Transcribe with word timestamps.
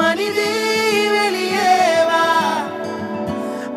மனிதே 0.00 0.50
வெளியேவா 1.14 2.24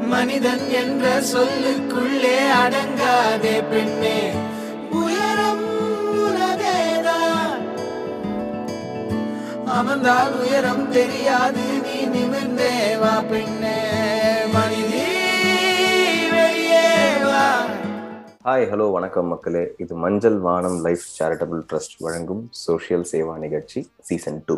மனிதன் 0.07 0.69
என்ற 0.71 1.21
சொல்லுக்குள்ளே 1.21 2.37
அடங்காதே 2.63 3.69
பெண்ணே. 3.69 4.17
உயரம் 4.91 5.63
உனதேதான் 6.25 7.63
அமர்ந்தால் 9.67 10.33
உயரம் 10.39 10.91
தெரியாது 10.91 11.63
நீ 11.81 11.97
நிமிர்ந்தேவா 12.13 13.29
பெண்ணே. 13.29 13.77
மனிதே 14.53 15.07
வா. 17.23 17.45
ஹாய் 18.43 18.67
ஹலோ 18.71 18.91
வணக்கம் 18.91 19.27
மக்களே. 19.27 19.75
இது 19.77 19.95
Manjal 19.95 20.39
Vaanam 20.39 20.81
life 20.81 21.05
charitable 21.19 21.63
trust 21.69 21.97
வழங்கும் 21.99 22.47
சோஷியல் 22.51 23.05
சேவா 23.11 23.37
நிகழ்ச்சி 23.37 23.89
சீசன் 24.01 24.43
டூ 24.45 24.55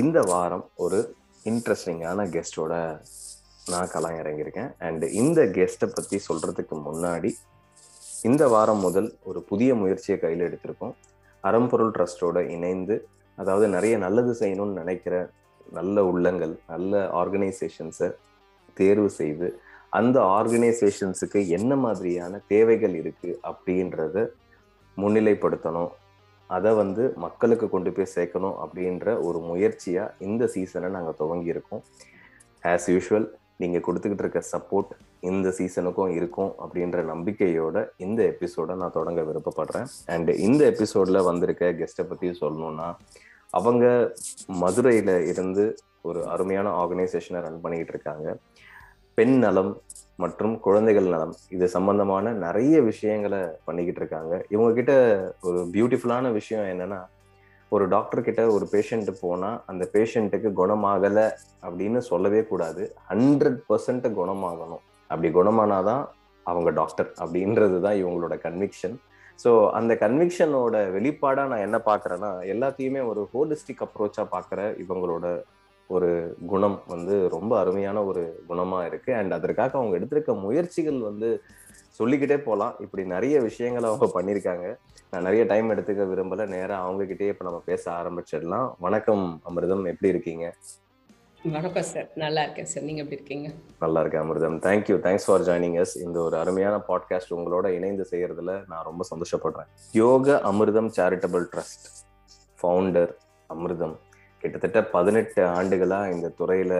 இந்த 0.00 0.20
வாரம் 0.20 0.62
ஒரு 0.74 0.98
இன்ட்ரெஸ்டிங்கான 1.44 2.24
கெஸ்டோட 2.34 2.72
நான் 3.70 3.90
கலாம் 3.92 4.16
இறங்கியிருக்கேன் 4.20 4.70
அண்ட் 4.78 5.04
இந்த 5.20 5.40
கெஸ்ட்டை 5.56 5.88
பற்றி 5.94 6.16
சொல்கிறதுக்கு 6.28 6.76
முன்னாடி 6.86 7.30
இந்த 8.22 8.48
வாரம் 8.48 8.78
முதல் 8.78 9.08
ஒரு 9.22 9.40
புதிய 9.42 9.70
முயற்சியை 9.74 10.16
கையில் 10.20 10.44
எடுத்திருக்கோம். 10.48 10.94
அறம்பொருள் 11.44 11.94
ட்ரஸ்டோட 11.96 12.38
இணைந்து 12.56 12.96
அதாவது 13.38 13.68
நிறைய 13.68 13.94
நல்லது 13.96 14.32
செய்யணும்னு 14.40 14.80
நினைக்கிற 14.82 15.14
நல்ல 15.72 16.04
உள்ளங்கள் 16.04 16.54
நல்ல 16.66 17.04
ஆர்கனைசேஷன்ஸை 17.22 18.08
தேர்வு 18.74 19.10
செய்து 19.10 19.48
அந்த 19.90 20.18
ஆர்கனைசேஷன்ஸுக்கு 20.38 21.40
என்ன 21.58 21.76
மாதிரியான 21.76 22.40
தேவைகள் 22.46 22.94
இருக்கு 22.94 23.30
அப்படின்றத 23.50 24.26
முன்னிலைப்படுத்தணும். 24.96 25.92
அதை 26.56 26.70
வந்து 26.82 27.02
மக்களுக்கு 27.24 27.66
கொண்டு 27.74 27.90
போய் 27.96 28.14
சேர்க்கணும் 28.16 28.58
அப்படின்ற 28.64 29.06
ஒரு 29.28 29.38
முயற்சியாக 29.50 30.14
இந்த 30.28 30.46
சீசனை 30.54 30.90
நாங்கள் 30.96 31.18
துவங்கி 31.20 31.54
இருக்கோம் 31.54 31.82
ஆஸ் 32.72 32.88
யூஷுவல் 32.94 33.26
நீங்கள் 33.62 33.84
கொடுத்துக்கிட்டு 33.86 34.24
இருக்க 34.24 34.40
சப்போர்ட் 34.52 34.92
இந்த 35.30 35.48
சீசனுக்கும் 35.58 36.14
இருக்கும் 36.18 36.52
அப்படின்ற 36.62 36.98
நம்பிக்கையோட 37.12 37.76
இந்த 38.04 38.20
எபிசோடை 38.32 38.74
நான் 38.80 38.96
தொடங்க 38.98 39.20
விருப்பப்படுறேன். 39.28 39.88
அண்ட் 40.14 40.30
இந்த 40.46 40.62
எபிசோடில் 40.72 41.26
வந்திருக்க 41.28 41.70
கெஸ்ட்டை 41.80 42.06
பற்றி 42.10 42.30
சொல்லணும்னா 42.42 42.88
அவங்க 43.58 43.84
மதுரையில் 44.62 45.14
இருந்து 45.32 45.64
ஒரு 46.08 46.20
அருமையான 46.32 46.68
ஆர்கனைசேஷனை 46.80 47.40
ரன் 47.44 47.62
பண்ணிக்கிட்டு 47.64 47.94
இருக்காங்க. 47.94 48.28
பெண் 49.18 49.36
நலம் 49.44 49.72
மற்றும் 50.16 50.60
குழந்தைகள் 50.60 51.04
நலம். 51.04 51.34
இது 51.48 51.68
சம்பந்தமான 51.68 52.32
நிறைய 52.32 52.82
விஷயங்களை 52.82 53.40
பண்ணிக்கிட்டு 53.64 54.00
இருக்காங்க. 54.00 54.44
இவங்க 54.48 54.72
கிட்ட 54.72 54.94
ஒரு 55.40 55.60
பியூட்டிஃபுல்லான 55.72 56.32
விஷயம் 56.32 56.64
என்னன்னா 56.64 57.00
ஒரு 57.68 57.88
டாக்டர் 57.88 58.20
கிட்ட 58.20 58.42
ஒரு 58.46 58.68
பேஷண்ட் 58.72 59.10
போனா 59.20 59.62
அந்த 59.66 59.90
பேஷண்ட்டுக்கு 59.92 60.50
குணமாகல 60.62 61.30
அப்படின்னு 61.62 61.98
சொல்லவே 61.98 62.44
கூடாது. 62.44 62.94
ஹண்ட்ரட் 63.10 63.58
பர்சன்ட் 63.68 64.06
குணமாகணும். 64.20 64.84
அப்படி 65.10 65.28
குணமானாதான் 65.34 66.04
அவங்க 66.46 66.70
டாக்டர் 66.70 67.10
அப்படின்றது 67.20 67.80
தான் 67.80 67.94
இவங்களோட 67.94 68.34
கன்விக்ஷன் 68.42 68.96
ஸோ 69.44 69.50
அந்த 69.70 69.94
கன்விக்ஷனோட 69.94 70.74
வெளிப்பாடாக 70.96 71.48
நான் 71.48 71.64
என்ன 71.66 71.78
பார்க்குறேன்னா 71.86 72.30
எல்லாத்தையுமே 72.54 73.00
ஒரு 73.06 73.28
ஹோலிஸ்டிக் 73.34 73.82
அப்ரோச்சாக 73.86 74.26
பார்க்குற 74.32 74.60
இவங்களோட 74.84 75.26
ஒரு 75.86 76.36
குணம் 76.46 76.82
வந்து 76.86 77.28
ரொம்ப 77.28 77.58
அருமையான 77.58 78.04
ஒரு 78.04 78.44
குணமா 78.48 78.86
இருக்கு. 78.86 79.14
அண்ட் 79.14 79.32
அதற்காக 79.32 79.78
அவங்க 79.78 79.98
எடுத்திருக்க 79.98 80.40
முயற்சிகள் 80.40 80.98
வந்து 80.98 81.42
சொல்லிக்கிட்டே 81.90 82.38
போகலாம் 82.38 82.74
இப்படி 82.78 83.06
நிறைய 83.06 83.40
விஷயங்களை 83.40 83.90
அவங்க 83.90 84.22
பண்ணியிருக்காங்க. 84.22 84.76
நான் 85.10 85.22
நிறைய 85.22 85.44
டைம் 85.44 85.70
எடுத்துக்க 85.70 86.06
விரும்பல. 86.08 86.46
நேரா 86.46 86.82
அவங்க 86.82 87.04
கிட்டே 87.04 87.26
இப்ப 87.26 87.44
நம்ம 87.44 87.62
பேச 87.64 87.90
ஆரம்பிச்சிடலாம். 87.90 88.74
வணக்கம் 88.78 89.40
அமிர்தம். 89.44 89.86
எப்படி 89.86 90.08
இருக்கீங்க? 90.08 90.54
வணக்கம் 91.52 91.82
சார். 91.82 92.08
நல்லா 92.14 92.42
இருக்கேன் 92.42 92.64
சார். 92.64 92.82
நீங்க 92.82 93.02
எப்படி 93.02 93.22
இருக்கீங்க? 93.22 93.50
நல்லா 93.80 94.00
இருக்கேன் 94.00 94.20
Amirtham. 94.20 94.60
Thank you 94.60 95.00
thanks 95.00 95.22
for 95.26 95.40
joining 95.40 95.74
us 95.74 95.96
இந்த 95.96 96.20
ஒரு 96.20 96.36
அருமையான 96.36 96.80
பாட்காஸ்ட் 96.88 97.30
உங்களோட 97.30 97.66
இணைந்து 97.66 98.06
செய்யறதுல 98.10 98.64
நான் 98.68 98.84
ரொம்ப 98.84 99.06
சந்தோஷப்படுறேன். 99.16 99.66
யோக 99.92 100.40
அமிர்தம் 100.44 100.90
சேரிட்டபிள் 100.96 101.46
ட்ரஸ்ட் 101.56 101.86
ஃபவுண்டர் 102.62 103.14
அமிர்தம். 103.48 103.96
கிட்டத்தட்ட 104.44 104.80
பதினெட்டு 104.96 105.42
ஆண்டுகளா 105.58 106.00
இந்த 106.12 106.28
துறையில 106.38 106.74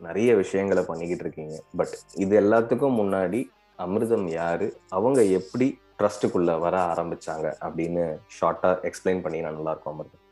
நிறைய 0.00 0.30
விஷயங்களை 0.34 0.82
பண்ணிக்கிட்டு 0.86 1.24
இருக்கீங்க. 1.24 1.56
பட் 1.76 1.94
இது 2.14 2.40
எல்லாத்துக்கும் 2.40 2.98
முன்னாடி 3.00 3.40
அமிர்தம் 3.78 4.26
யாரு? 4.30 4.66
அவங்க 4.88 5.20
எப்படி 5.38 5.66
ட்ரஸ்ட்டுக்குள்ள 5.98 6.52
வர 6.58 6.76
ஆரம்பிச்சாங்க? 6.92 7.48
அப்படின்னு 7.66 8.04
ஷார்ட்டா 8.36 8.70
எக்ஸ்பிளைன் 8.88 9.22
பண்ணி 9.22 9.40
நான் 9.40 9.54
நல்லா 9.54 9.70
இருக்கும் 9.70 9.94
அமிர்தம். 9.94 10.22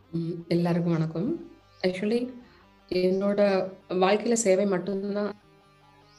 எல்லாருக்கும் 0.49 0.93
வணக்கம். 0.93 1.29
ஆக்சுவலி 1.87 2.21
என்னோட 2.89 3.41
வாழ்க்கையில 3.89 4.33
சேவை 4.33 4.67
மட்டும்தான் 4.67 5.33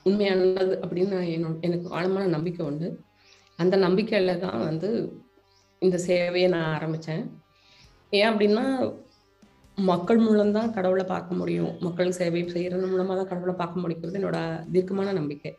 உண்மையானது 0.03 0.79
அப்படின்னு 0.83 1.13
நான் 1.15 1.31
என்னோட 1.35 1.59
எனக்கு 1.61 1.89
ஆழமான 1.89 2.25
நம்பிக்கை 2.25 2.65
உண்டு. 2.65 2.89
அந்த 3.57 3.77
நம்பிக்கையில 3.77 4.37
தான் 4.37 4.59
வந்து 4.59 4.89
இந்த 5.79 5.97
சேவையை 6.07 6.47
நான் 6.47 6.71
ஆரம்பிச்சேன். 6.77 7.23
ஏன் 8.09 8.29
அப்படின்னா 8.29 8.65
மக்கள் 9.89 10.19
மூலம்தான் 10.25 10.71
கடவுளை 10.75 11.03
பார்க்க 11.11 11.37
முடியும். 11.39 11.73
மக்கள் 11.85 12.15
சேவை 12.17 12.41
செய்யறது 12.53 12.85
மூலமா 12.93 13.13
தான் 13.19 13.29
கடவுளை 13.31 13.53
பார்க்க 13.61 13.83
முடிக்கிறது 13.83 14.19
என்னோட 14.19 14.39
தீர்க்கமான 14.73 15.13
நம்பிக்கை. 15.19 15.51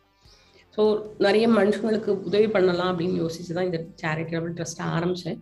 ஸோ 0.77 0.83
நிறைய 1.27 1.47
மனுஷங்களுக்கு 1.59 2.11
உதவி 2.29 2.49
பண்ணலாம் 2.55 2.91
அப்படின்னு 2.93 3.17
யோசிச்சு 3.23 3.57
தான் 3.59 3.69
இந்த 3.71 3.81
சேரிட்டபிள் 4.03 4.55
ட்ரஸ்ட்டை 4.59 4.87
ஆரம்பிச்சேன். 4.97 5.39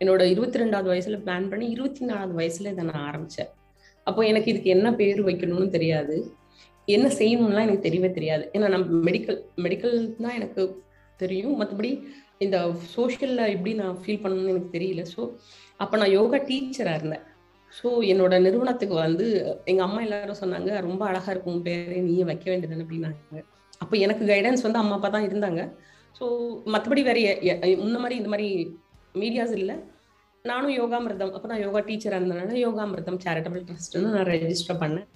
என்னோட 0.00 0.22
இருபத்தி 0.34 0.60
ரெண்டாவது 0.62 0.88
வயசுல 0.92 1.18
பிளான் 1.26 1.50
பண்ணி 1.50 1.66
இருபத்தி 1.74 2.02
நாலாவது 2.10 2.34
வயசுல 2.40 2.72
இதை 2.74 2.84
நான் 2.90 3.04
ஆரம்பிச்சேன். 3.10 3.50
அப்போ 4.06 4.20
எனக்கு 4.30 4.50
இதுக்கு 4.52 4.70
என்ன 4.76 4.88
பேர் 5.00 5.20
வைக்கணும்னு 5.28 5.68
தெரியாது. 5.76 6.16
என்ன 6.96 7.06
செய்யணும்லாம் 7.20 7.66
எனக்கு 7.66 7.86
தெரியவே 7.88 8.10
தெரியாது. 8.18 8.46
ஏன்னா 8.54 8.66
நம்ம 8.74 9.02
மெடிக்கல் 9.08 9.38
மெடிக்கல் 9.66 9.94
தான் 10.24 10.36
எனக்கு 10.40 10.62
தெரியும். 11.22 11.54
மற்றபடி 11.60 11.92
இந்த 12.44 12.56
சோஷியலில் 12.94 13.52
எப்படி 13.54 13.72
நான் 13.82 14.00
ஃபீல் 14.02 14.22
பண்ணணும்னு 14.24 14.52
எனக்கு 14.54 14.74
தெரியல. 14.76 15.04
ஸோ 15.14 15.22
அப்போ 15.82 15.94
நான் 16.00 16.14
யோகா 16.18 16.38
டீச்சராக 16.50 16.98
இருந்தேன். 17.00 17.24
ஸோ 17.78 17.88
என்னோட 18.12 18.34
நிறுவனத்துக்கு 18.46 18.96
வந்து 19.06 19.26
எங்க 19.70 19.80
அம்மா 19.86 20.00
எல்லாரும் 20.06 20.40
சொன்னாங்க 20.42 20.70
ரொம்ப 20.86 21.02
அழகா 21.10 21.30
இருக்கும் 21.34 21.54
உன் 21.54 21.66
பேரே 21.68 21.98
நீயே 22.08 22.24
வைக்க 22.30 22.46
வேண்டியது 22.50 22.84
அப்படின்னாங்க. 22.84 23.40
அப்போ 23.82 23.94
எனக்கு 24.04 24.24
கைடன்ஸ் 24.30 24.64
வந்து 24.66 24.80
அம்மா 24.82 24.96
அப்பா 24.98 25.08
தான் 25.16 25.26
இருந்தாங்க. 25.28 25.62
ஸோ 26.18 26.24
மற்றபடி 26.74 27.02
வேற 27.08 27.18
முன்ன 27.82 27.98
மாதிரி 28.04 28.18
இந்த 28.20 28.30
மாதிரி 28.34 28.48
மீடியாஸ் 29.22 29.54
இல்லை. 29.60 29.76
நானும் 30.44 30.74
யோகாமிர்தம் 30.80 31.34
அப்போ 31.36 31.48
நான் 31.50 31.64
யோகா 31.64 31.80
டீச்சராக 31.88 32.18
இருந்தனால 32.20 32.58
யோகாமிர்தம் 32.66 33.18
சேரிட்டபிள் 33.24 33.62
ட்ரஸ்ட்னு 33.68 34.14
நான் 34.16 34.28
ரெஜிஸ்டர் 34.32 34.80
பண்ணேன். 34.82 35.06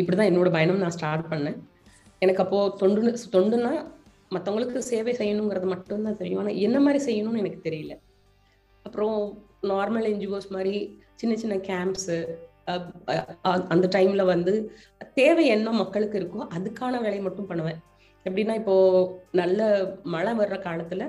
இப்படி 0.00 0.16
தான் 0.16 0.30
என்னோட 0.30 0.48
பயணம் 0.56 0.82
நான் 0.84 0.94
ஸ்டார்ட் 0.96 1.30
பண்ணேன். 1.32 1.58
எனக்கு 2.22 2.42
அப்போது 2.44 2.74
தொண்டு 2.80 3.12
தொண்டுன்னா 3.34 3.72
மற்றவங்களுக்கு 4.34 4.78
சேவை 4.90 5.12
செய்யணுங்கிறது 5.20 5.66
மட்டும்தான் 5.72 6.20
தெரியும். 6.20 6.40
ஆனால் 6.42 6.60
என்ன 6.66 6.76
மாதிரி 6.86 7.00
செய்யணும்னு 7.08 7.42
எனக்கு 7.44 7.60
தெரியல. 7.68 7.94
அப்புறம் 8.86 9.18
நார்மல் 9.72 10.08
என்ஜிஓஸ் 10.12 10.48
மாதிரி 10.56 10.74
சின்ன 11.20 11.34
சின்ன 11.42 11.56
கேம்ப்ஸு 11.68 12.16
அந்த 13.72 13.86
டைமில் 13.96 14.30
வந்து 14.32 14.52
தேவை 15.20 15.44
என்ன 15.56 15.72
மக்களுக்கு 15.82 16.16
இருக்கோ 16.20 16.46
அதுக்கான 16.56 16.94
வேலையை 17.04 17.22
மட்டும் 17.26 17.48
பண்ணுவேன். 17.50 17.78
எப்படின்னா 18.26 18.54
இப்போ 18.60 18.74
நல்ல 19.40 19.60
மழை 20.14 20.32
வர்ற 20.40 20.56
காலத்தில் 20.66 21.04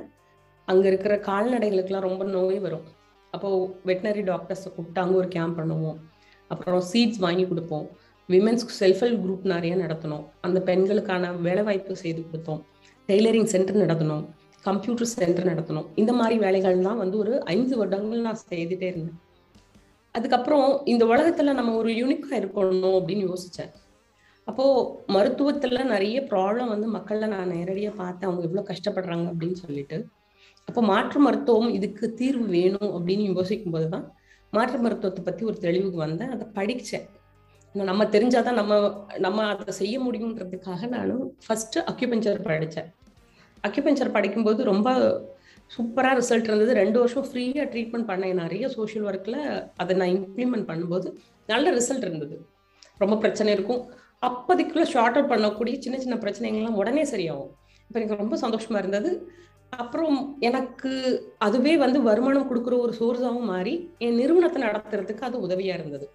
அங்கே 0.68 0.88
இருக்கிற 0.92 1.14
கால்நடைகளுக்கெல்லாம் 1.30 2.08
ரொம்ப 2.10 2.24
நோய் 2.36 2.60
வரும். 2.66 2.86
அப்போ 3.34 3.50
வெட்டினரி 3.90 4.24
டாக்டர்ஸை 4.32 4.70
கூப்பிட்டு 4.76 5.02
அங்கே 5.04 5.18
ஒரு 5.22 5.30
கேம்ப் 5.36 5.58
பண்ணுவோம். 5.60 5.98
அப்புறம் 6.52 6.84
சீட்ஸ் 6.92 7.22
வாங்கி 7.26 7.46
கொடுப்போம். 7.52 7.86
விமென்ஸ்க்கு 8.30 8.76
செல்ஃப் 8.82 9.02
ஹெல்ப் 9.04 9.22
குரூப் 9.24 9.46
நிறைய 9.54 9.74
நடத்தணும். 9.84 10.26
அந்த 10.46 10.60
பெண்களுக்கான 10.70 11.32
வேலைவாய்ப்பு 11.48 12.02
செய்து 12.04 12.22
கொடுத்தோம். 12.30 12.62
டெய்லரிங் 13.10 13.50
சென்டர் 13.54 13.84
நடத்தணும். 13.84 14.24
கம்ப்யூட்டர் 14.66 15.12
சென்டர் 15.20 15.50
நடத்தணும். 15.52 15.88
இந்த 16.02 16.14
மாதிரி 16.20 16.38
வேலைகள்லாம் 16.46 17.02
வந்து 17.04 17.18
ஒரு 17.24 17.34
ஐந்து 17.56 17.74
வருடங்கள் 17.82 18.28
நான் 18.28 18.46
செய்துட்டே 18.50 18.88
இருந்தேன். 18.94 19.18
அதுக்கப்புறம் 20.18 20.68
இந்த 20.86 21.04
உலகத்துல 21.06 21.54
நம்ம 21.54 21.76
ஒரு 21.76 21.92
யூனிக்கா 21.94 22.36
இருக்கணும் 22.36 22.96
அப்படின்னு 22.98 23.26
யோசிச்சேன். 23.28 23.72
அப்போ 24.48 24.66
மருத்துவத்துல 25.08 25.78
நிறைய 25.84 26.18
ப்ராப்ளம் 26.22 26.68
வந்து 26.68 26.88
மக்களை 26.88 27.28
நான் 27.28 27.52
நேரடியா 27.52 27.92
பார்த்தேன். 27.96 28.30
அவங்க 28.30 28.48
எவ்வளவு 28.48 28.70
கஷ்டப்படுறாங்க 28.72 29.28
அப்படின்னு 29.32 29.60
சொல்லிட்டு. 29.64 29.98
அப்போ 30.66 30.82
மாற்று 30.82 31.20
மருத்துவம் 31.20 31.74
இதுக்கு 31.74 32.14
தீர்வு 32.14 32.46
வேணும் 32.46 32.92
அப்படின்னு 32.96 33.34
யோசிக்கும் 33.34 33.72
போதுதான் 33.72 34.06
மாற்று 34.52 34.78
மருத்துவத்தை 34.80 35.24
பத்தி 35.24 35.46
ஒரு 35.46 35.58
தெளிவுக்கு 35.58 35.98
வந்தேன். 35.98 36.34
அதை 36.36 36.46
படிச்சேன். 36.56 37.06
நம்ம 37.76 38.04
தெரிஞ்சாதான் 38.06 38.58
நம்ம 38.60 38.74
நம்ம 39.18 39.44
அதை 39.54 39.74
செய்ய 39.74 39.96
முடியுன்றதுக்காக 40.04 40.88
நானும் 40.88 41.24
ஃபர்ஸ்ட் 41.48 41.78
அக்யூபஞ்சர் 41.92 42.40
படித்தேன் 42.42 42.90
அக்யூபஞ்சர் 43.68 44.16
படிக்கும்போது 44.16 44.62
ரொம்ப 44.64 44.88
சூப்பராக 45.76 46.16
ரிசல்ட் 46.20 46.50
இருந்தது. 46.50 46.74
ரெண்டு 46.82 46.98
வருஷம் 47.02 47.26
ஃப்ரீயாக 47.30 47.66
ட்ரீட்மெண்ட் 47.74 48.10
பண்ணேன் 48.12 48.40
நிறைய 48.44 48.66
சோஷியல் 48.76 49.08
ஒர்க்கில் 49.10 49.40
அதை 49.82 49.96
நான் 50.02 50.14
இம்ப்ளிமெண்ட் 50.18 50.68
பண்ணும்போது 50.70 51.08
நல்ல 51.54 51.74
ரிசல்ட் 51.80 52.06
இருந்தது. 52.08 52.36
ரொம்ப 53.04 53.16
பிரச்சனை 53.24 53.50
இருக்கும். 53.58 53.82
அப்போதைக்குள்ளே 54.28 54.86
ஷார்ட் 54.94 55.18
அவுட் 55.18 55.32
பண்ணக்கூடிய 55.34 55.76
சின்ன 55.86 55.98
சின்ன 56.04 56.16
பிரச்சனைகள்லாம் 56.24 56.80
உடனே 56.82 57.04
சரியாகும். 57.14 57.52
இப்போ 57.88 57.98
எனக்கு 58.00 58.22
ரொம்ப 58.22 58.38
சந்தோஷமாக 58.44 58.82
இருந்தது. 58.84 59.12
அப்புறம் 59.82 60.18
எனக்கு 60.48 60.92
அதுவே 61.46 61.74
வந்து 61.84 62.00
வருமானம் 62.08 62.48
கொடுக்குற 62.50 62.76
ஒரு 62.86 62.94
சோர்ஸாகவும் 63.00 63.50
மாறி 63.54 63.74
என் 64.06 64.18
நிறுவனத்தை 64.22 64.60
நடத்துறதுக்கு 64.68 65.28
அது 65.30 65.38
உதவியாக 65.48 65.80
இருந்தது. 65.80 66.08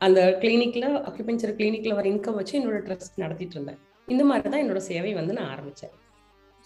அந்த 0.00 0.20
கிளினிக்கில் 0.42 0.88
அக்யூபென்ச்சர் 1.08 1.56
கிளினிக்கில் 1.58 1.96
வர 1.98 2.06
இன்கம் 2.12 2.38
வச்சு 2.40 2.54
என்னோட 2.58 2.78
ட்ரஸ்ட் 2.86 3.22
நடத்திட்டு 3.24 3.56
இருந்தேன். 3.56 3.80
இந்த 4.08 4.22
மாதிரி 4.30 4.48
தான் 4.52 4.62
என்னோட 4.64 4.80
சேவை 4.90 5.12
வந்து 5.20 5.36
நான் 5.38 5.50
ஆரம்பித்தேன் 5.54 5.94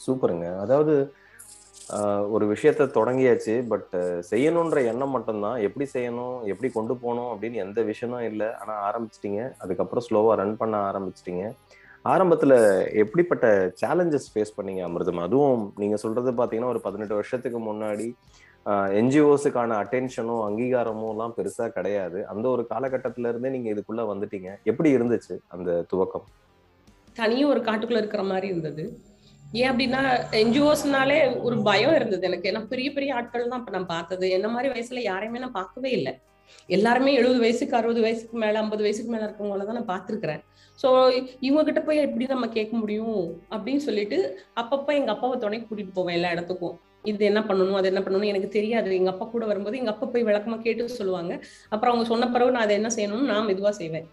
சூப்பருங்க. 0.01 0.47
அதாவது 0.65 0.95
ஒரு 2.35 2.45
விஷயத்த 2.53 2.87
தொடங்கியாச்சு. 2.97 3.55
பட் 3.69 3.95
செய்யணுன்ற 4.31 4.85
எண்ணம் 4.91 5.15
மட்டும்தான். 5.17 5.57
எப்படி 5.67 5.87
செய்யணும்? 5.95 6.37
எப்படி 6.53 6.73
கொண்டு 6.73 6.97
போகணும்? 6.97 7.31
அப்படின்னு 7.33 7.63
எந்த 7.67 7.83
விஷயமும் 7.83 8.27
இல்லை. 8.31 8.49
ஆனால் 8.61 8.83
ஆரம்பிச்சிட்டீங்க. 8.89 9.53
அதுக்கப்புறம் 9.59 10.07
ஸ்லோவாக 10.09 10.35
ரன் 10.35 10.57
பண்ண 10.57 10.77
ஆரம்பிச்சிட்டிங்க. 10.91 11.47
ஆரம்பத்தில் 12.03 12.57
எப்படிப்பட்ட 13.03 13.47
சேலஞ்சஸ் 13.81 14.29
ஃபேஸ் 14.35 14.57
பண்ணீங்க 14.59 14.83
அமிர்தம்? 14.89 15.23
அதுவும் 15.27 15.73
நீங்கள் 15.77 16.03
சொல்கிறது 16.05 16.33
பார்த்தீங்கன்னா 16.33 16.73
ஒரு 16.75 16.81
பதினெட்டு 16.81 17.15
வருஷத்துக்கு 17.15 17.61
முன்னாடி 17.73 18.09
என்ஜிஓஸுக்கான 19.01 19.77
அட்டென்ஷனும் 19.83 20.43
அங்கீகாரமும் 20.47 21.11
எல்லாம் 21.11 21.35
பெருசாக 21.37 21.69
கிடையாது. 21.69 22.27
அந்த 22.27 22.49
ஒரு 22.49 22.67
காலகட்டத்தில 22.73 23.29
இருந்தே 23.29 23.49
நீங்கள் 23.49 23.73
இதுக்குள்ளே 23.75 24.05
வந்துட்டீங்க. 24.13 24.51
எப்படி 24.65 24.97
இருந்துச்சு 24.97 25.37
அந்த 25.49 25.87
துவக்கம்? 25.93 26.27
தனியும் 27.15 27.51
ஒரு 27.51 27.61
காட்டுக்குள்ளே 27.61 28.03
இருக்கிற 28.03 28.23
மாதிரி 28.23 28.47
இருந்தது. 28.47 28.85
ஏன் 29.59 29.71
அப்படின்னா 29.71 30.01
என்ஜிஓஸ்னாலே 30.41 31.21
ஒரு 31.47 31.57
பயம் 31.69 31.95
இருந்தது 31.99 32.27
எனக்கு. 32.29 32.49
ஏன்னா 32.51 32.61
பெரிய 32.73 32.89
பெரிய 32.97 33.15
ஆட்கள் 33.15 33.49
தான் 33.53 33.61
அப்ப 33.61 33.73
நான் 33.77 33.93
பார்த்தது. 33.95 34.27
என்ன 34.37 34.49
மாதிரி 34.49 34.69
வயசுல 34.75 35.01
யாரையுமே 35.11 35.43
நான் 35.45 35.59
பார்க்கவே 35.61 35.91
இல்லை. 35.99 36.13
எல்லாருமே 36.77 37.11
எழுபது 37.15 37.41
வயசுக்கு 37.45 37.79
அறுபது 37.79 38.01
வயசுக்கு 38.05 38.37
மேல 38.43 38.61
ஐம்பது 38.63 38.83
வயசுக்கு 38.87 39.13
மேல 39.15 39.27
இருக்கவங்கள 39.27 39.65
தான் 39.67 39.79
நான் 39.79 39.91
பார்த்துருக்கிறேன். 39.93 40.41
ஸோ 40.83 40.89
இவங்க 41.41 41.63
கிட்ட 41.69 41.81
போய் 41.89 42.05
எப்படி 42.07 42.27
நம்ம 42.35 42.49
கேட்க 42.57 42.73
முடியும்? 42.77 43.19
அப்படின்னு 43.55 43.83
சொல்லிட்டு 43.89 44.19
அப்பப்ப 44.63 44.95
எங்க 45.01 45.11
அப்பாவை 45.15 45.37
துணைக்கு 45.45 45.69
கூட்டிட்டு 45.71 45.97
போவேன் 45.99 46.17
எல்லா 46.19 46.33
இடத்துக்கும். 46.37 46.77
இது 47.11 47.25
என்ன 47.25 47.41
பண்ணணும் 47.41 47.79
அது 47.81 47.91
என்ன 47.91 48.01
பண்ணணும் 48.07 48.31
எனக்கு 48.33 48.49
தெரியாது. 48.57 48.91
எங்க 49.01 49.11
அப்பா 49.15 49.27
கூட 49.27 49.45
வரும்போது 49.51 49.79
எங்க 49.83 49.93
அப்பா 49.95 50.07
போய் 50.15 50.27
விளக்கமா 50.31 50.59
கேட்டு 50.67 51.01
சொல்லுவாங்க. 51.01 51.33
அப்புறம் 51.69 51.93
அவங்க 51.93 52.09
சொன்ன 52.13 52.29
பிறகு 52.37 52.55
நான் 52.57 52.67
அதை 52.67 52.77
என்ன 52.81 52.91
செய்யணும்னு 52.97 53.31
நான் 53.33 53.49
மெதுவா 53.51 53.73
செய்வேன். 53.83 54.09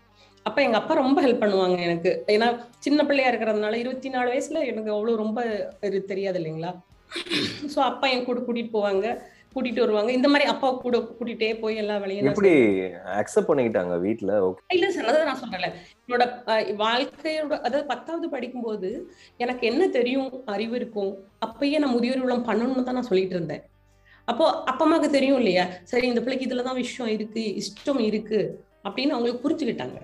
அப்ப 0.48 0.58
எங்க 0.66 0.78
அப்பா 0.82 0.94
ரொம்ப 1.04 1.20
ஹெல்ப் 1.26 1.44
பண்ணுவாங்க 1.44 1.78
எனக்கு. 1.88 2.12
ஏன்னா 2.34 2.48
சின்ன 2.86 3.00
பிள்ளையா 3.08 3.32
இருக்கிறதுனால 3.32 3.80
இருபத்தி 3.84 4.10
நாலு 4.16 4.30
வயசுல 4.34 4.60
எனக்கு 4.72 4.92
அவ்வளவு 4.96 5.22
ரொம்ப 5.24 5.40
தெரியாது 6.12 6.40
இல்லைங்களா? 6.42 6.72
சோ 7.74 7.80
அப்பா 7.90 8.06
என் 8.14 8.30
கூட 8.30 8.40
கூட்டிட்டு 8.46 8.76
போவாங்க 8.78 9.08
கூட்டிட்டு 9.54 9.84
வருவாங்க. 9.84 10.12
இந்த 10.18 10.28
மாதிரி 10.32 10.46
அப்பா 10.52 10.68
கூட 10.84 10.98
கூட்டிட்டே 11.18 11.48
போய் 11.62 11.80
எல்லா 11.84 11.96
வேலையும் 12.02 12.28
எப்படி 12.32 12.52
அக்செப்ட் 13.22 13.50
பண்ணிக்கிட்டாங்க 13.50 13.94
வீட்ல? 14.04 14.32
ஓகே 14.48 14.76
இல்ல 14.78 14.88
சார் 14.96 15.08
அதான் 15.10 15.30
நான் 15.30 15.40
சொல்றேன் 15.44 15.78
என்னோட 16.06 16.26
வாழ்க்கையோட 16.84 17.54
அதாவது 17.68 17.86
பத்தாவது 17.94 18.28
படிக்கும்போது 18.36 18.90
எனக்கு 19.44 19.64
என்ன 19.72 19.88
தெரியும் 19.98 20.30
அறிவு 20.56 20.76
இருக்கும் 20.82 21.12
அப்பயே 21.48 21.80
நான் 21.84 21.96
முதியோர் 21.96 22.22
இல்லம் 22.26 22.48
பண்ணணும்னு 22.50 22.88
தான் 22.90 23.00
நான் 23.00 23.10
சொல்லிட்டு 23.12 23.38
இருந்தேன். 23.38 23.64
அப்போ 24.28 24.46
அப்பா 24.70 24.84
அம்மாவுக்கு 24.86 25.10
தெரியும் 25.18 25.40
இல்லையா? 25.42 25.66
சரி 25.92 26.06
இந்த 26.12 26.22
பிள்ளைக்கு 26.24 26.48
இதுலதான் 26.48 26.82
விஷயம் 26.84 27.12
இருக்கு 27.18 27.44
இஷ்டம் 27.62 28.02
இருக்கு 28.10 28.40
அப்படின்னு 28.88 29.16
அவங்களுக்கு 29.16 29.44
புரிஞ்சுக்கிட்டாங்க. 29.46 29.98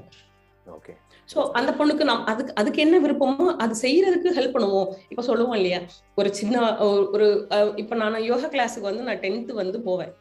ஓகே 0.67 0.95
சோ 1.35 1.49
அந்த 1.51 1.71
பொண்ணுக்கு 1.71 2.03
நாம் 2.03 2.25
அதுக்கு 2.25 2.55
அதுக்கு 2.55 2.81
என்ன 2.81 2.99
விருப்பமோ 2.99 3.55
அது 3.55 3.75
செய்யறதுக்கு 3.81 4.37
ஹெல்ப் 4.37 4.55
பண்ணுவோம். 4.55 4.93
இப்ப 5.09 5.21
சொல்லுவோம் 5.21 5.55
இல்லையா? 5.55 5.79
ஒரு 6.15 6.35
சின்ன 6.35 6.69
ஒரு- 6.69 7.77
இப்ப 7.79 7.95
நான் 7.95 8.23
யோகா 8.23 8.47
கிளாஸுக்கு 8.47 8.81
வந்து 8.81 9.03
நான் 9.03 9.19
டென்த்து 9.19 9.51
வந்து 9.51 9.81
போவேன். 9.81 10.13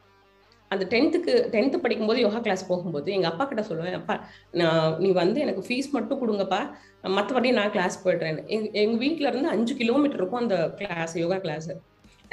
அந்த 0.69 0.87
டென்த்துக்கு 0.91 1.31
டென்த்து 1.31 1.77
படிக்கும்போது 1.77 2.21
யோகா 2.21 2.39
கிளாஸ் 2.39 2.67
போகும்போது 2.67 3.13
எங்க 3.13 3.29
அப்பா 3.29 3.45
கிட்ட 3.45 3.63
சொல்லுவேன் 3.63 3.93
அப்பா 3.93 4.27
நான் 4.51 4.97
நீ 4.99 5.11
வந்து 5.11 5.41
எனக்கு 5.41 5.63
ஃபீஸ் 5.69 5.91
மட்டும் 5.91 6.29
கொடுங்கப்பா. 6.29 6.71
மற்றபடி 7.03 7.53
நான் 7.53 7.71
கிளாஸ் 7.71 8.09
போயிடுறேன். 8.09 8.47
எங்க 8.47 8.69
எங்க 8.73 8.97
வீட்ல 8.97 9.29
இருந்து 9.29 9.49
அஞ்சு 9.49 9.75
கிலோமீட்டர் 9.75 10.19
இருக்கும் 10.19 10.41
அந்த 10.41 10.71
class 10.71 11.17
yoga 11.17 11.39
class 11.39 11.71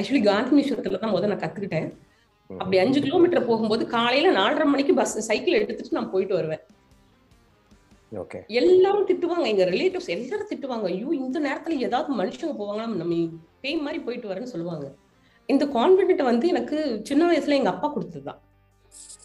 actually 0.02 0.24
Gandhi 0.24 0.62
மிஷத்துல 0.62 1.00
தான் 1.00 1.14
முதல்ல 1.14 1.28
நான் 1.28 1.40
கத்துக்கிட்டேன். 1.40 1.98
அப்படி 2.58 2.78
அஞ்சு 2.78 3.02
கிலோமீட்டர் 3.02 3.46
போகும்போது 3.46 3.88
காலையில 3.88 4.40
நாலரை 4.40 4.66
மணிக்கு 4.66 4.94
பஸ் 4.94 5.20
சைக்கிள் 5.20 5.54
எடுத்துட்டு 5.54 5.92
நான் 5.92 6.12
போயிட்டு 6.12 6.36
வருவேன். 6.36 6.60
எல்லாரும் 8.60 9.08
திட்டுவாங்க. 9.10 9.46
எங்க 9.54 9.66
ரிலேட்டிவ்ஸ் 9.74 10.14
எல்லாரும் 10.16 10.52
திட்டுவாங்க. 10.52 10.86
ஐயோ 10.94 11.10
இந்த 11.24 11.40
நேரத்துல 11.48 11.78
ஏதாவது 11.88 12.12
மனுஷங்க 12.22 12.54
போவாங்க 12.62 12.86
நம்ம 13.02 13.16
பேய் 13.64 13.84
மாதிரி 13.86 14.00
போயிட்டு 14.04 14.30
வரேன்னு 14.32 14.54
சொல்லுவாங்க. 14.54 14.88
இந்த 15.54 15.66
கான்பிடென்ட் 15.78 16.30
வந்து 16.32 16.48
எனக்கு 16.54 16.78
சின்ன 17.10 17.24
வயசுல 17.32 17.60
எங்க 17.60 17.72
அப்பா 17.74 17.88
கொடுத்ததுதான். 17.96 18.40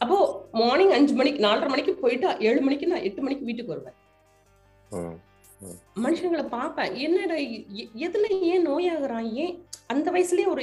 அப்போ 0.03 0.17
மார்னிங் 0.53 0.95
அஞ்சு 0.97 1.15
மணிக்கு 1.15 1.45
நாலரை 1.47 1.69
மணிக்கு 1.69 1.93
போயிட்டு 2.03 2.37
ஏழு 2.49 2.61
மணிக்கு 2.61 2.91
நான் 2.93 3.07
எட்டு 3.09 3.23
மணிக்கு 3.23 3.49
வீட்டுக்கு 3.49 3.75
வருவேன். 3.75 3.99
மனுஷங்களை 6.05 6.45
பார்ப்பேன். 6.49 6.95
என்னடா 7.05 7.37
எதுல 8.07 8.27
ஏன் 8.51 8.67
நோயாகிறான்? 8.69 9.29
ஏன்? 9.43 9.55
அந்த 9.93 10.09
வயசுலயே 10.15 10.47
ஒரு 10.47 10.63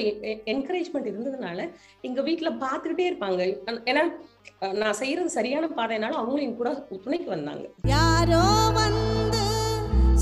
என்கரேஜ்மெண்ட் 0.54 1.10
இருந்ததுனால 1.12 1.60
எங்க 2.02 2.20
வீட்ல 2.28 2.50
பார்த்துக்கிட்டே 2.64 3.08
இருப்பாங்க. 3.12 3.42
ஏன்னா 3.92 4.04
நான் 4.82 4.98
செய்யறது 5.00 5.30
சரியான 5.38 5.66
பாதைனால 5.78 6.18
அவங்களும் 6.20 6.46
என் 6.48 6.60
கூட 6.60 6.72
துணைக்கு 7.06 7.30
வந்தாங்க. 7.36 7.66
யாரோ 7.96 8.44
வந்து 8.78 9.44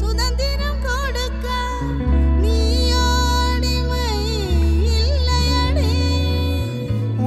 சுதந்திரம் 0.01 0.81
கொடுக்க 0.86 1.48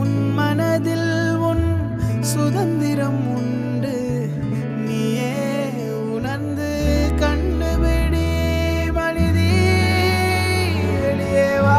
உன் 0.01 0.17
மனதில் 0.39 1.11
உன் 1.51 1.67
சுதந்திரம் 2.33 3.23
உண்டு. 3.37 3.95
நீயே 4.87 5.35
உணர்ந்து 6.17 6.71
கண்டுபிடி 7.23 8.27
மனிதி 8.99 9.51
வெளியே 11.05 11.49
வா. 11.67 11.79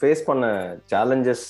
ஃபேஸ் 0.00 0.26
பண்ண 0.30 0.46
சேலஞ்சஸ் 0.92 1.46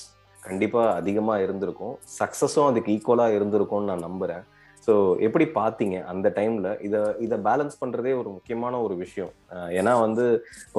கண்டிப்பாக 0.47 0.95
அதிகமாக 0.99 1.43
இருந்திருக்கும். 1.45 1.95
சக்ஸஸும் 2.19 2.67
அதுக்கு 2.71 2.93
ஈக்குவலாக 2.95 3.37
இருந்திருக்கும்னு 3.37 3.89
நான் 3.91 4.07
நம்புகிறேன் 4.07 4.43
ஸோ 4.85 4.93
எப்படி 5.25 5.45
பார்த்தீங்க 5.57 5.95
அந்த 6.11 6.27
டைம்ல? 6.37 6.69
இதை 6.87 6.99
இதை 7.25 7.37
பேலன்ஸ் 7.47 7.79
பண்றதே 7.81 8.11
ஒரு 8.21 8.29
முக்கியமான 8.35 8.81
ஒரு 8.85 8.95
விஷயம். 9.03 9.31
ஏன்னா 9.79 9.93
வந்து 10.03 10.25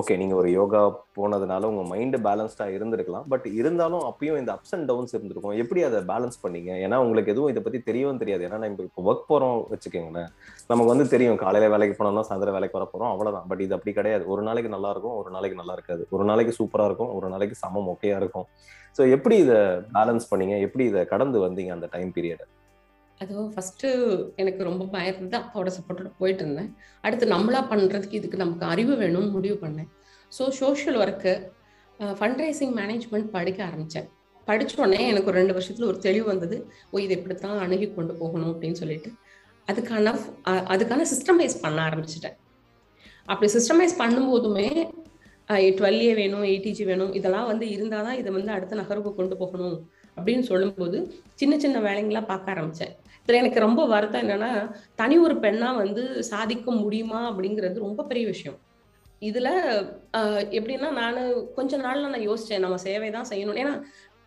ஓகே 0.01 0.17
நீங்க 0.21 0.35
ஒரு 0.41 0.49
யோகா 0.59 0.83
போனதுனால 1.19 1.69
உங்க 1.73 1.83
மைண்டு 1.93 2.19
பேலன்ஸ்டா 2.27 2.67
இருந்திருக்கலாம். 2.77 3.27
பட் 3.33 3.47
இருந்தாலும் 3.61 4.05
அப்பயும் 4.11 4.39
இந்த 4.43 4.51
அப்ஸ் 4.57 4.75
அண்ட் 4.77 4.89
டவுன்ஸ் 4.91 5.15
இருந்திருக்கும். 5.17 5.57
எப்படி 5.63 5.83
அதை 5.89 6.01
பேலன்ஸ் 6.13 6.39
பண்ணீங்க? 6.45 6.73
ஏன்னா 6.87 6.99
உங்களுக்கு 7.07 7.33
எதுவும் 7.35 7.53
இதை 7.55 7.63
பத்தி 7.67 7.81
தெரியவும் 7.89 8.23
தெரியாது. 8.23 8.45
ஏன்னா 8.49 8.61
நம்ம 8.65 8.87
இப்போ 8.89 9.05
ஒர்க் 9.11 9.29
போறோம் 9.33 9.59
வச்சுக்கோங்களேன். 9.73 10.31
நமக்கு 10.71 10.93
வந்து 10.95 11.07
தெரியும் 11.15 11.41
காலையில 11.45 11.73
வேலைக்கு 11.75 11.97
போனோம்னா 12.01 12.27
சாயந்தரம் 12.31 12.59
வேலைக்கு 12.59 12.79
வர 12.79 12.89
போறோம் 12.93 13.13
அவ்வளவுதான். 13.15 13.49
பட் 13.53 13.65
இது 13.67 13.77
அப்படி 13.79 13.95
கிடையாது. 14.01 14.27
ஒரு 14.35 14.45
நாளைக்கு 14.49 14.75
நல்லா 14.77 14.91
இருக்கும் 14.97 15.17
ஒரு 15.21 15.31
நாளைக்கு 15.37 15.61
நல்லா 15.63 15.77
இருக்காது. 15.79 16.05
ஒரு 16.17 16.27
நாளைக்கு 16.33 16.55
சூப்பரா 16.61 16.87
இருக்கும் 16.91 17.15
ஒரு 17.21 17.29
நாளைக்கு 17.35 17.57
சமம் 17.65 17.91
ஓகேயா 17.95 18.19
இருக்கும். 18.23 18.49
ஸோ 18.99 19.05
எப்படி 19.17 19.39
இதை 19.45 19.59
பேலன்ஸ் 19.97 20.29
பண்ணீங்க? 20.31 20.55
எப்படி 20.67 20.85
இதை 20.91 21.01
கடந்து 21.15 21.41
வந்தீங்க 21.47 21.73
அந்த 21.79 21.89
டைம் 21.97 22.13
பீரியட் 22.19 22.45
அதுவும் 23.23 23.51
ஃபஸ்ட்டு 23.55 23.89
எனக்கு 24.43 24.63
ரொம்ப 24.69 24.85
பயம் 24.95 25.17
இருந்தது. 25.19 25.39
அப்பாவோட 25.43 25.71
சப்போர்ட்டோட 25.77 26.11
போயிட்டு 26.21 26.43
இருந்தேன். 26.45 26.71
அடுத்து 27.05 27.27
நம்மளா 27.35 27.61
பண்ணுறதுக்கு 27.73 28.19
இதுக்கு 28.21 28.43
நமக்கு 28.45 28.65
அறிவு 28.73 28.95
வேணும்னு 29.03 29.31
முடிவு 29.37 29.57
பண்ணேன். 29.65 29.89
So 30.33 30.45
social 30.61 30.99
work 31.03 31.33
fund 32.19 32.41
raising 32.45 32.75
management 32.81 33.29
படிக்க 33.37 33.61
ஆரம்பித்தேன் 33.69 34.09
படித்த 34.49 34.75
உடனே 34.81 34.99
எனக்கு 35.13 35.31
ஒரு 35.31 35.39
ரெண்டு 35.41 35.55
வருஷத்தில் 35.57 35.89
ஒரு 35.91 35.99
தெளிவு 36.07 36.27
வந்தது. 36.33 36.57
ஓ 36.93 36.99
இது 37.05 37.15
இப்படித்தான் 37.19 37.63
அணுகி 37.65 37.87
கொண்டு 37.95 38.13
போகணும் 38.21 38.51
அப்படின்னு 38.53 38.79
சொல்லிட்டு. 38.83 39.11
அதுக்கான 39.69 40.13
அதுக்கான 40.75 41.07
சிஸ்டமைஸ் 41.13 41.57
பண்ண 41.65 41.79
ஆரம்பிச்சிட்டேன். 41.89 42.37
அப்படி 43.33 43.49
சிஸ்டமைஸ் 43.57 43.95
பண்ணும்போதுமே 44.03 44.69
டுவெல் 45.79 46.01
ஏ 46.05 46.13
வேணும் 46.19 46.45
எயிட்டிஜி 46.51 46.85
வேணும் 46.91 47.13
இதெல்லாம் 47.19 47.49
வந்து 47.51 47.65
இருந்தால் 47.75 48.07
தான் 48.07 48.19
இதை 48.21 48.31
வந்து 48.37 48.51
அடுத்த 48.55 48.77
நகர்வுக்கு 48.81 49.19
கொண்டு 49.19 49.35
போகணும் 49.43 49.77
அப்படின்னு 50.17 50.45
சொல்லும்போது 50.51 50.99
சின்ன 51.41 51.55
சின்ன 51.65 51.81
வேலைங்களா 51.87 52.23
பார்க்க 52.31 52.55
ஆரம்பித்தேன் 52.55 52.95
இதுல 53.27 53.39
எனக்கு 53.41 53.61
ரொம்ப 53.61 53.83
வருத்தம் 53.87 54.23
என்னன்னா 54.25 54.51
தனி 54.97 55.15
ஒரு 55.19 55.35
பெண்ணா 55.37 55.69
வந்து 55.77 56.03
சாதிக்க 56.29 56.71
முடியுமா 56.77 57.21
அப்படிங்கிறது 57.31 57.79
ரொம்ப 57.81 58.05
பெரிய 58.05 58.25
விஷயம். 58.27 58.59
இதுல 59.23 59.49
ஆஹ், 60.19 60.43
எப்படின்னா 60.57 60.89
நான் 60.99 61.19
கொஞ்ச 61.55 61.77
நாள்ல 61.79 62.09
நான் 62.09 62.27
யோசிச்சேன் 62.29 62.65
நம்ம 62.65 62.77
சேவை 62.85 63.09
தான் 63.11 63.31
செய்யணும். 63.31 63.59
ஏன்னா 63.59 63.73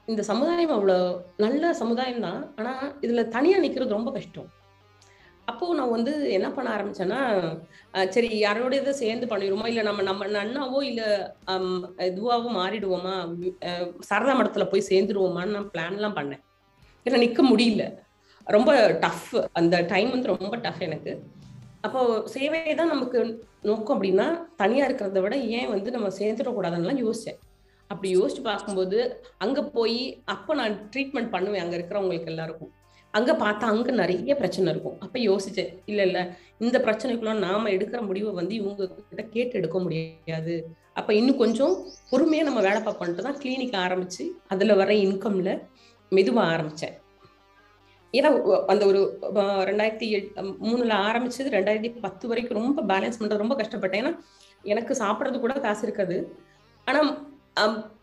இந்த 0.08 0.22
சமுதாயம் 0.24 0.74
அவ்வளவு 0.76 1.08
நல்ல 1.38 1.74
சமுதாயம் 1.74 2.26
தான். 2.28 2.42
ஆனா 2.60 2.74
இதுல 3.02 3.24
தனியா 3.30 3.58
நிக்கிறது 3.60 3.98
ரொம்ப 3.98 4.12
கஷ்டம். 4.12 4.50
அப்போ 5.48 5.68
நான் 5.74 5.90
வந்து 5.90 6.12
என்ன 6.32 6.48
பண்ண 6.52 6.70
ஆரம்பிச்சேன்னா 6.76 7.20
சரி 8.12 8.28
யாரோட 8.40 8.74
இதை 8.76 8.94
சேர்ந்து 8.96 9.26
பண்ணிடுவோமா? 9.28 9.68
இல்ல 9.68 9.82
நம்ம 9.82 10.02
நம்ம 10.02 10.28
நன்னாவோ 10.36 10.82
இல்ல 10.84 11.02
இதுவாகவோ 11.48 12.10
இதுவாவோ 12.10 12.50
மாறிடுவோமா? 12.58 13.16
சரதா 14.10 14.36
மடத்துல 14.36 14.66
போய் 14.70 14.90
சேர்ந்துடுவோமான்னு 14.90 15.58
நான் 15.58 15.72
பிளான்லாம் 15.74 16.18
பண்ணேன். 16.20 16.44
ஏன்னா 17.06 17.20
நிக்க 17.20 17.42
முடியல. 17.44 17.84
ரொம்ப 18.56 18.72
டஃப் 19.04 19.30
அந்த 19.60 19.76
டைம் 19.92 20.10
வந்து 20.14 20.32
ரொம்ப 20.34 20.56
டஃப் 20.58 20.82
எனக்கு. 20.88 21.12
அப்போ 21.86 22.00
சேவை 22.34 22.60
தான் 22.80 22.94
நமக்கு 22.94 23.20
நோக்கம் 23.70 23.96
அப்படின்னா 23.96 24.26
தனியா 24.62 24.84
இருக்கிறத 24.88 25.20
விட 25.26 25.36
ஏன் 25.58 25.70
வந்து 25.74 25.90
நம்ம 25.96 26.08
சேர்ந்துடக்கூடாதுன்னு 26.20 27.04
யோசிச்சேன். 27.06 27.40
அப்படி 27.92 28.10
யோசிச்சு 28.18 28.42
பார்க்கும்போது 28.48 28.98
அங்க 29.38 29.60
போய் 29.78 30.02
அப்போ 30.34 30.54
நான் 30.60 30.76
ட்ரீட்மெண்ட் 30.94 31.32
பண்ணுவேன் 31.36 31.64
அங்க 31.64 31.76
இருக்கிறவங்களுக்கு 31.78 32.32
எல்லாருக்கும். 32.34 32.72
அங்க 33.14 33.32
பார்த்தா 33.34 33.66
அங்க 33.74 33.92
நிறைய 33.92 34.36
பிரச்சனை 34.36 34.68
இருக்கும். 34.74 34.98
அப்ப 35.00 35.20
யோசிச்சேன் 35.20 35.72
இல்ல 35.86 36.02
இல்ல 36.10 36.20
இந்த 36.58 36.78
பிரச்சனைக்குள்ள 36.88 37.34
நாம 37.48 37.70
எடுக்கிற 37.70 38.02
முடிவை 38.02 38.32
வந்து 38.32 38.56
இவங்க 38.56 38.90
கிட்ட 39.10 39.24
கேட்டு 39.36 39.58
எடுக்க 39.60 39.80
முடியாது. 39.80 40.56
அப்ப 40.94 41.10
இன்னும் 41.14 41.42
கொஞ்சம் 41.44 41.76
பொறுமையா 42.12 42.44
நம்ம 42.50 42.62
வேலை 42.68 42.82
பார்ப்போன்ட்டு 42.82 43.28
தான் 43.28 43.40
கிளினிக் 43.44 43.78
ஆரம்பிச்சு 43.86 44.26
அதுல 44.48 44.76
வர 44.76 44.94
இன்கம்ல 45.06 45.54
மெதுவா 46.12 46.44
ஆரம்பிச்சேன். 46.54 46.96
ஏன்னா 48.14 48.66
அந்த 48.66 48.86
ஒரு 48.86 49.20
ரெண்டாயிரத்தி 49.22 50.18
எட்- 50.18 50.56
மூணுல 50.62 50.92
ஆரம்பிச்சது 50.92 51.50
ரெண்டாயிரத்தி 51.52 52.00
பத்து 52.02 52.28
வரைக்கும் 52.28 52.76
ரொம்ப 52.76 53.00
பேலன்ஸ் 53.00 53.14
பண்றது 53.20 53.38
ரொம்ப 53.38 53.56
கஷ்டப்பட்டேன். 53.56 54.04
ஏன்னா 54.04 54.18
எனக்கு 54.64 54.94
சாப்பிட்றது 54.94 55.40
கூட 55.40 55.54
காசு 55.54 55.84
இருக்காது. 55.84 56.36
ஆனா 56.86 57.28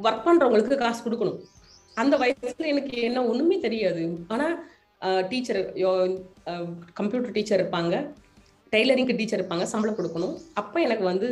ஒர்க் 0.02 0.22
பண்றவங்களுக்கு 0.24 0.76
காசு 0.76 1.10
கொடுக்கணும். 1.10 1.40
அந்த 1.94 2.16
வயசுல 2.18 2.56
எனக்கு 2.56 3.02
என்ன 3.02 3.24
ஒண்ணுமே 3.24 3.58
தெரியாது. 3.58 4.18
ஆனா 4.28 4.64
டீச்சர் 5.28 5.72
கம்ப்யூட்டர் 6.94 7.32
டீச்சர் 7.32 7.68
இருப்பாங்க. 7.68 8.12
டெய்லரிங்க்கு 8.70 9.16
டீச்சர் 9.16 9.46
இருப்பாங்க. 9.46 9.62
சம்பளம் 9.62 9.96
கொடுக்கணும். 9.96 10.38
அப்போ 10.54 10.80
எனக்கு 10.80 11.04
வந்து 11.04 11.28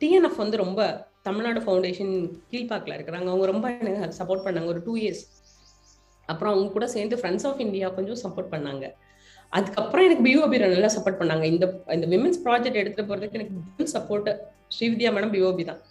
டிஎன்எஃப் 0.00 0.36
வந்து 0.36 0.56
ரொம்ப 0.56 1.06
தமிழ்நாடு 1.22 1.60
ஃபவுண்டேஷன் 1.60 2.30
கீழ்பாக்கில் 2.50 2.94
இருக்கிறாங்க. 2.96 3.26
அவங்க 3.26 3.46
ரொம்ப 3.46 3.76
எனக்கு 3.80 4.24
சப்போர்ட் 4.24 4.40
பண்ணாங்க. 4.40 4.66
ஒரு 4.66 4.82
டூ 4.84 4.96
இயர்ஸ் 4.96 5.33
அப்புறம் 6.30 6.52
அவங்க 6.52 6.68
கூட 6.76 6.86
சேர்ந்து 6.94 7.16
ஃப்ரெண்ட்ஸ் 7.20 7.46
ஆஃப் 7.48 7.62
இந்தியா 7.66 7.88
கொஞ்சம் 7.98 8.20
சப்போர்ட் 8.24 8.52
பண்ணாங்க. 8.54 8.84
அதுக்கப்புறம் 9.56 10.06
எனக்கு 10.06 10.24
பிஓபி 10.26 10.58
நல்லா 10.64 10.90
சப்போர்ட் 10.96 11.20
பண்ணாங்க. 11.20 11.44
இந்த 11.52 11.66
இந்த 11.96 12.06
விமென்ஸ் 12.12 12.40
ப்ராஜெக்ட் 12.46 12.80
எடுத்துட்டு 12.82 13.08
போறதுக்கு 13.10 13.38
எனக்கு 13.40 13.92
சப்போர்ட் 13.96 14.30
ஸ்ரீவித்யா 14.76 15.10
மேடம் 15.16 15.34
பிஓபி 15.34 15.64
தான் 15.70 15.82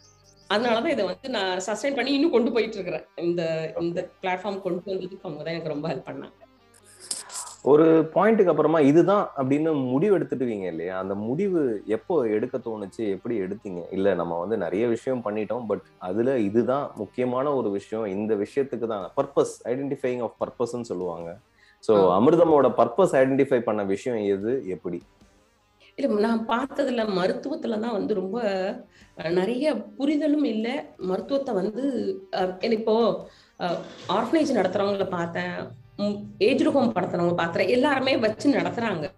அதனால 0.50 0.75
தான். 0.82 0.94
இதை 0.96 1.04
வந்து 1.12 1.28
நான் 1.36 1.62
சஸ்டைன் 1.68 1.98
பண்ணி 1.98 2.12
இன்னும் 2.16 2.36
கொண்டு 2.36 2.50
போயிட்டு 2.56 2.78
இருக்கிறேன். 2.80 3.06
இந்த 3.28 3.42
இந்த 3.84 4.02
பிளாட்ஃபார்ம் 4.24 4.63
கொண்டு 4.66 4.92
வந்ததுக்கு 4.92 5.28
அவங்க 5.28 5.44
தான் 5.44 5.56
எனக்கு 5.56 5.74
ரொம்ப 5.75 5.88
ஹெல்ப் 5.92 6.10
பண்ணாங்க. 6.10 6.40
ஒரு 7.65 7.86
பாயிண்ட்டுக்கு 8.13 8.51
அப்புறமா 8.51 8.79
இதுதான் 8.79 9.25
அப்படின்னு 9.38 9.72
முடிவு 9.91 10.17
எடுத்துட்டுவீங்க 10.17 10.65
இல்லையா? 10.72 11.00
அந்த 11.00 11.15
முடிவு 11.15 11.84
எப்போ 11.88 12.27
எடுக்க 12.27 12.58
தோணுச்சு? 12.58 13.03
எப்படி 13.15 13.36
எடுத்தீங்க? 13.41 13.82
இல்ல 13.91 14.13
நம்ம 14.13 14.39
வந்து 14.39 14.58
நிறைய 14.58 14.88
விஷயம் 14.88 15.24
பண்ணிட்டோம் 15.25 15.65
பட் 15.65 15.84
அதுல 15.98 16.38
இதுதான் 16.39 16.91
முக்கியமான 16.96 17.53
ஒரு 17.55 17.70
விஷயம். 17.72 18.05
இந்த 18.05 18.36
விஷயத்துக்கு 18.36 18.88
தான் 18.88 19.05
பர்பஸ் 19.17 19.55
ஐடென்டிஃபைங் 19.72 20.22
ஆஃப் 20.22 20.36
பர்பஸ்ன்னு 20.43 20.89
சொல்லுவாங்க. 20.91 21.29
ஸோ. 21.84 21.93
அமிர்தமோட 22.17 22.67
பர்பஸ் 22.79 23.15
ஐடென்டிஃபை 23.22 23.60
பண்ண 23.60 23.84
விஷயம் 23.84 24.20
எது? 24.36 24.53
எப்படி? 24.67 25.00
இல்ல 25.98 26.20
நான் 26.27 26.46
பார்த்ததுல 26.48 27.01
மருத்துவத்துல 27.20 27.79
தான் 27.79 27.98
வந்து 27.98 28.13
ரொம்ப 28.13 28.38
நிறைய 29.32 29.65
புரிதலும் 29.98 30.43
இல்லை. 30.43 30.75
மருத்துவத்தை 31.10 31.53
வந்து 31.53 31.84
இப்போ 32.79 32.96
ஆர்ஃபனேஜ் 34.17 34.58
நடத்துறவங்கள 34.60 35.08
பார்த்தேன். 35.10 35.58
ஏஜ் 36.38 36.68
ஹோம் 36.68 36.94
நடத்துறவங்க 36.94 37.36
பாத்திரம் 37.36 37.68
எல்லாருமே 37.68 38.18
வச்சு 38.18 38.54
நடத்துறாங்க. 38.54 39.14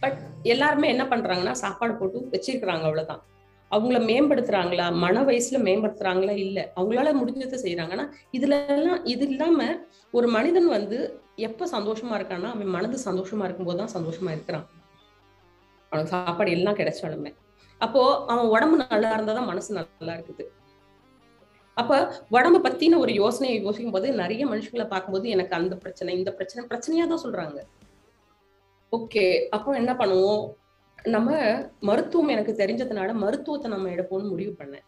பட் 0.00 0.18
எல்லாருமே 0.42 0.88
என்ன 0.88 1.04
பண்றாங்கன்னா 1.04 1.52
சாப்பாடு 1.52 1.94
போட்டு 1.94 2.28
வச்சிருக்கிறாங்க 2.32 2.82
அவ்வளவுதான். 2.82 3.22
அவங்கள 3.70 3.98
மேம்படுத்துறாங்களா? 4.04 4.92
மன 4.92 5.22
வயசுல 5.22 5.58
மேம்படுத்துறாங்களா? 5.58 6.30
இல்ல. 6.30 6.72
அவங்களால 6.76 7.12
முடிஞ்சதை 7.12 7.58
செய்யறாங்க 7.62 7.90
ஆனா 7.90 8.10
இதுல 8.32 8.66
எல்லாம் 8.66 9.04
இது 9.04 9.28
இல்லாம 9.28 9.78
ஒரு 10.10 10.28
மனிதன் 10.28 10.68
வந்து 10.68 11.20
எப்ப 11.36 11.66
சந்தோஷமா 11.66 12.14
இருக்கான்னா 12.18 12.50
அவன் 12.52 12.66
மனது 12.66 12.98
சந்தோஷமா 13.04 13.44
இருக்கும்போது 13.44 13.86
தான் 13.86 14.02
சந்தோஷமா 14.02 14.30
இருக்கிறான். 14.30 14.66
அவனுக்கு 15.88 16.16
சாப்பாடு 16.16 16.50
எல்லாம் 16.50 16.76
கிடைச்சாலுமே. 16.76 17.34
அப்போ 17.78 18.24
அவன் 18.26 18.46
உடம்பு 18.46 18.76
நல்லா 18.76 19.18
இருந்தாதான் 19.18 19.46
மனசு 19.46 19.74
நல்லா 19.74 20.14
இருக்குது. 20.14 20.50
அப்ப 21.80 21.92
உடம்ப 22.34 22.60
பத்தின 22.66 22.98
ஒரு 23.04 23.12
யோசனையை 23.22 23.56
யோசிக்கும் 23.64 23.96
போது 23.96 24.08
நிறைய 24.20 24.42
மனுஷங்களை 24.52 24.86
பார்க்கும்போது 24.92 25.26
எனக்கு 25.34 25.54
அந்த 25.58 25.74
பிரச்சனை 25.82 26.12
இந்த 26.18 26.30
பிரச்சனை 26.38 26.62
பிரச்சனையா 26.70 27.06
தான் 27.12 27.24
சொல்றாங்க. 27.24 27.58
ஓகே 28.92 29.24
அப்போ 29.56 29.70
என்ன 29.80 29.92
பண்ணுவோம்? 30.00 30.44
நம்ம 31.14 31.30
மருத்துவம் 31.88 32.32
எனக்கு 32.34 32.52
தெரிஞ்சதுனால 32.60 33.10
மருத்துவத்தை 33.24 33.68
நம்ம 33.74 33.90
எடுப்போம்னு 33.94 34.32
முடிவு 34.34 34.52
பண்ணேன். 34.60 34.86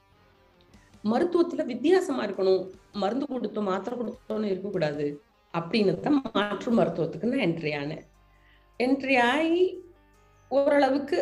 மருத்துவத்துல 1.12 1.64
வித்தியாசமா 1.72 2.22
இருக்கணும். 2.28 2.62
மருந்து 3.02 3.26
கொடுத்தோம் 3.32 3.68
மாத்திரை 3.70 3.96
கொடுத்தோம்னு 3.98 4.52
இருக்கக்கூடாது. 4.52 5.06
அப்படின்னு 5.54 5.92
தான் 6.06 6.16
மாற்று 6.38 6.70
மருத்துவத்துக்கு 6.78 7.30
நான் 7.32 7.44
என்ட்ரி 7.48 7.72
ஆனேன். 7.82 8.02
என்ட்ரி 8.80 9.14
ஆகி 9.32 9.62
ஓரளவுக்கு 10.50 11.18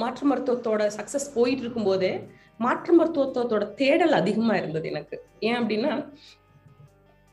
மாற்று 0.00 0.24
மருத்துவத்தோட 0.30 0.82
சக்சஸ் 0.98 1.28
போயிட்டு 1.36 1.62
இருக்கும்போதே 1.64 2.12
மாற்று 2.64 2.92
மருத்துவத்தோட 2.98 3.64
தேடல் 3.80 4.14
அதிகமா 4.20 4.54
இருந்தது 4.60 4.86
எனக்கு. 4.92 5.16
ஏன் 5.48 5.58
அப்படின்னா 5.60 5.92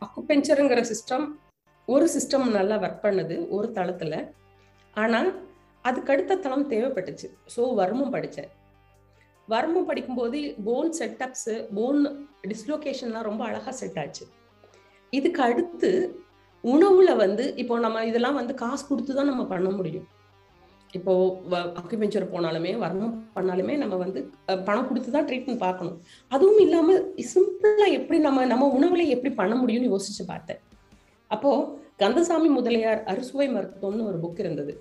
அக்குபெஞ்சருங்கிற 0.01 0.81
சிஸ்டம் 0.91 1.25
ஒரு 1.87 2.05
சிஸ்டம் 2.15 2.45
நல்லா 2.57 2.75
ஒர்க் 2.85 3.03
பண்ணுது 3.05 3.35
ஒரு 3.57 3.67
தளத்துல. 3.77 4.15
ஆனா 4.93 5.19
அதுக்கு 5.85 6.11
அடுத்த 6.13 6.39
தளம் 6.45 6.69
தேவைப்பட்டுச்சு. 6.73 7.27
ஸோ 7.55 7.61
வர்மம் 7.81 8.13
படித்தேன். 8.15 8.49
வர்மம் 9.47 9.87
படிக்கும்போது 9.89 10.39
போன் 10.65 10.91
செட்டப்ஸ் 10.99 11.51
போன் 11.77 12.01
டிஸ்லோகேஷன்லாம் 12.51 13.27
ரொம்ப 13.29 13.43
அழகா 13.49 13.71
செட் 13.81 13.99
ஆச்சு. 14.01 14.25
இதுக்கு 15.13 15.41
அடுத்து 15.47 15.89
உணவுல 16.63 17.09
வந்து 17.23 17.43
இப்போ 17.61 17.75
நம்ம 17.85 18.03
இதெல்லாம் 18.09 18.39
வந்து 18.39 18.53
காசு 18.63 18.83
கொடுத்து 18.87 19.11
தான் 19.19 19.29
நம்ம 19.31 19.43
பண்ண 19.53 19.69
முடியும். 19.77 20.07
இப்போ 20.97 21.13
அக்யூபெஞ்சர் 21.79 22.31
போனாலுமே 22.33 22.71
வர்ணம் 22.83 23.13
பண்ணாலுமே 23.35 23.73
நம்ம 23.77 23.95
வந்து 23.95 24.19
பணம் 24.67 24.87
கொடுத்து 24.87 25.09
தான் 25.15 25.27
ட்ரீட்மெண்ட் 25.29 25.63
பார்க்கணும். 25.65 25.97
அதுவும் 26.31 26.61
இல்லாம 26.65 26.95
சிம்பிளா 27.33 27.87
எப்படி 27.97 28.19
நம்ம 28.27 28.45
நம்ம 28.45 28.67
உணவுல 28.77 29.05
எப்படி 29.15 29.31
பண்ண 29.41 29.55
முடியும்னு 29.61 29.91
யோசிச்சு 29.93 30.25
பார்த்தேன். 30.27 30.61
அப்போ 31.27 31.51
கந்தசாமி 32.03 32.49
முதலியார் 32.57 33.01
அறுசுவை 33.11 33.47
மருத்துவம்னு 33.55 34.07
ஒரு 34.09 34.19
புக் 34.23 34.41
இருந்தது. 34.45 34.73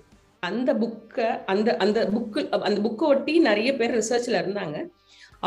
அந்த 0.43 0.69
புக்கை 0.81 1.27
அந்த 1.53 1.69
அந்த 1.83 1.99
புக்கு 2.15 2.41
அந்த 2.67 2.79
புக்கை 2.87 3.05
ஒட்டி 3.13 3.33
நிறைய 3.49 3.69
பேர் 3.79 3.97
ரிசர்ச்ல 3.99 4.41
இருந்தாங்க. 4.43 4.77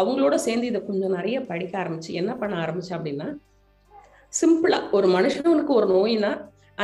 அவங்களோட 0.00 0.34
சேர்ந்து 0.46 0.66
இதை 0.66 0.80
கொஞ்சம் 0.84 1.16
நிறைய 1.18 1.38
படிக்க 1.50 1.74
ஆரம்பிச்சு 1.84 2.12
என்ன 2.20 2.32
பண்ண 2.36 2.54
ஆரம்பிச்சு 2.64 2.92
அப்படின்னா 2.98 3.28
சிம்பிளா 4.32 4.78
ஒரு 4.96 5.08
மனுஷனுக்கு 5.16 5.72
ஒரு 5.80 5.88
நோயினா 5.96 6.32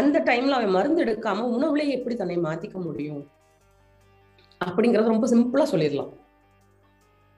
அந்த 0.00 0.16
டைம்ல 0.20 0.56
அவன் 0.56 0.76
மருந்து 0.78 1.02
எடுக்காம 1.04 1.44
உணவுலேயே 1.56 1.94
எப்படி 1.98 2.14
தன்னை 2.16 2.36
மாத்திக்க 2.38 2.78
முடியும்? 2.84 3.22
அப்படிங்கறத 4.60 5.04
ரொம்ப 5.04 5.26
சிம்பிளா 5.26 5.66
சொல்லிடலாம். 5.72 6.12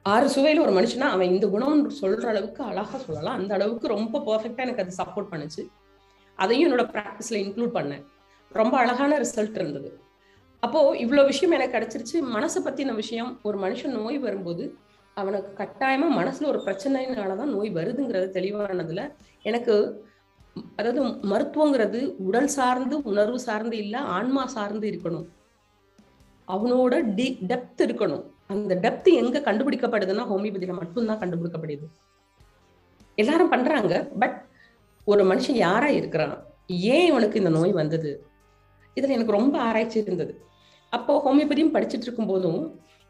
ஆறு 0.03 0.27
சுவையில 0.27 0.61
ஒரு 0.61 0.83
மனுஷனா 0.83 1.07
அவன் 1.09 1.31
இந்த 1.31 1.49
குணம் 1.49 1.91
சொல்ற 1.91 2.27
அளவுக்கு 2.27 2.65
அழகா 2.65 2.99
சொல்லலாம். 2.99 3.39
அந்த 3.39 3.55
அளவுக்கு 3.55 3.89
ரொம்ப 3.89 4.19
பர்ஃபெக்டா 4.19 4.57
எனக்கு 4.57 4.83
அது 4.83 4.95
சப்போர்ட் 4.97 5.33
பண்ணுச்சு. 5.33 5.71
அதையும் 6.35 6.73
என்னோட 6.73 6.85
ப்ராக்டிஸ்ல 6.93 7.41
இன்க்ளூட் 7.45 7.75
பண்ணேன். 7.75 8.05
ரொம்ப 8.51 8.79
அழகான 8.79 9.19
ரிசல்ட் 9.19 9.55
இருந்தது. 9.55 10.01
அப்போ 10.61 10.97
இவ்வளவு 10.97 11.27
விஷயம் 11.27 11.53
எனக்கு 11.53 11.77
கிடைச்சிருச்சு. 11.79 12.17
மனசை 12.37 12.61
பத்தின 12.65 12.95
விஷயம் 12.95 13.39
ஒரு 13.43 13.59
மனுஷன் 13.59 13.97
நோய் 13.99 14.19
வரும்போது 14.19 14.79
அவனுக்கு 15.15 15.65
கட்டாயமா 15.65 16.09
மனசுல 16.17 16.47
ஒரு 16.47 16.63
பிரச்சனைனாலதான் 16.67 17.55
நோய் 17.55 17.71
வருதுங்கிறது 17.75 18.29
தெளிவானதுல 18.35 19.13
எனக்கு 19.43 20.05
அதாவது 20.77 21.03
மருத்துவங்கிறது 21.03 22.17
உடல் 22.17 22.47
சார்ந்து 22.47 23.03
உணர்வு 23.03 23.39
சார்ந்து 23.39 23.77
இல்ல 23.77 23.99
ஆன்மா 23.99 24.47
சார்ந்து 24.47 24.91
இருக்கணும். 24.91 25.27
அவனோட 26.55 27.15
டி 27.15 27.39
டெப்த் 27.47 27.83
இருக்கணும். 27.87 28.25
அந்த 28.47 28.75
டெப்த் 28.75 29.11
எங்க 29.13 29.39
கண்டுபிடிக்கப்படுதுன்னா 29.39 30.25
ஹோமியோபதியில 30.33 30.75
மட்டும்தான் 30.79 31.19
கண்டுபிடிக்கப்படுது. 31.19 31.87
எல்லாரும் 33.15 33.49
பண்றாங்க 33.49 33.95
பட் 34.19 34.37
ஒரு 35.05 35.23
மனுஷன் 35.25 35.61
யாரா 35.67 35.89
இருக்கிறான்? 35.89 36.35
ஏன் 36.67 37.07
இவனுக்கு 37.07 37.39
இந்த 37.39 37.51
நோய் 37.51 37.73
வந்தது? 37.73 38.11
இதுல 38.97 39.17
எனக்கு 39.17 39.33
ரொம்ப 39.33 39.59
ஆராய்ச்சி 39.59 39.99
இருந்தது. 40.01 40.33
அப்போ 40.93 41.13
ஹோமியோபதியும் 41.27 41.75
படிச்சுட்டு 41.75 42.07
இருக்கும் 42.07 42.27
போதும் 42.27 42.63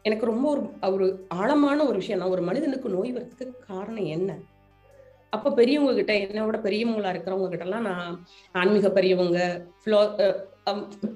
எனக்கு 0.05 0.25
ரொம்ப 0.25 0.45
ஒரு 0.49 0.61
ஒரு 0.93 1.25
ஆழமான 1.27 1.79
ஒரு 1.85 1.97
விஷயம் 1.97 2.19
நான் 2.19 2.29
ஒரு 2.29 2.41
மனிதனுக்கு 2.41 2.89
நோய் 2.89 3.11
வர்றதுக்கு 3.11 3.65
காரணம் 3.67 4.05
என்ன? 4.05 4.37
அப்போ 5.29 5.51
பெரியவங்க 5.51 5.93
கிட்ட 5.93 6.13
என்னோட 6.13 6.57
பெரியவங்களா 6.67 7.11
இருக்கிறவங்க 7.11 7.49
கிட்ட 7.49 7.65
எல்லாம் 7.65 7.81
நான் 7.81 8.25
ஆன்மீக 8.51 8.89
பெரியவங்க 8.89 9.39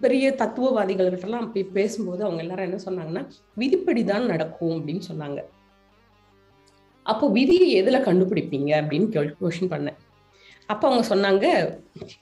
பெரிய 0.02 0.32
தத்துவவாதிகள் 0.32 1.52
போய் 1.54 1.64
பேசும்போது 1.64 2.24
அவங்க 2.24 2.42
எல்லாரும் 2.42 2.72
என்ன 2.72 2.82
சொன்னாங்கன்னா 2.86 3.28
விதிப்படிதான் 3.58 4.26
நடக்கும் 4.26 4.70
அப்படின்னு 4.70 5.02
சொன்னாங்க. 5.12 5.42
அப்போ 7.04 7.30
விதியை 7.30 7.84
எதுல 7.84 7.86
கண்டுபிடிப்பீங்க 7.86 8.72
அப்படின்னு 8.82 9.34
கொஷின் 9.42 9.72
பண்ணேன். 9.74 9.98
அப்ப 10.68 10.90
அவங்க 10.90 11.16
சொன்னாங்க 11.16 11.76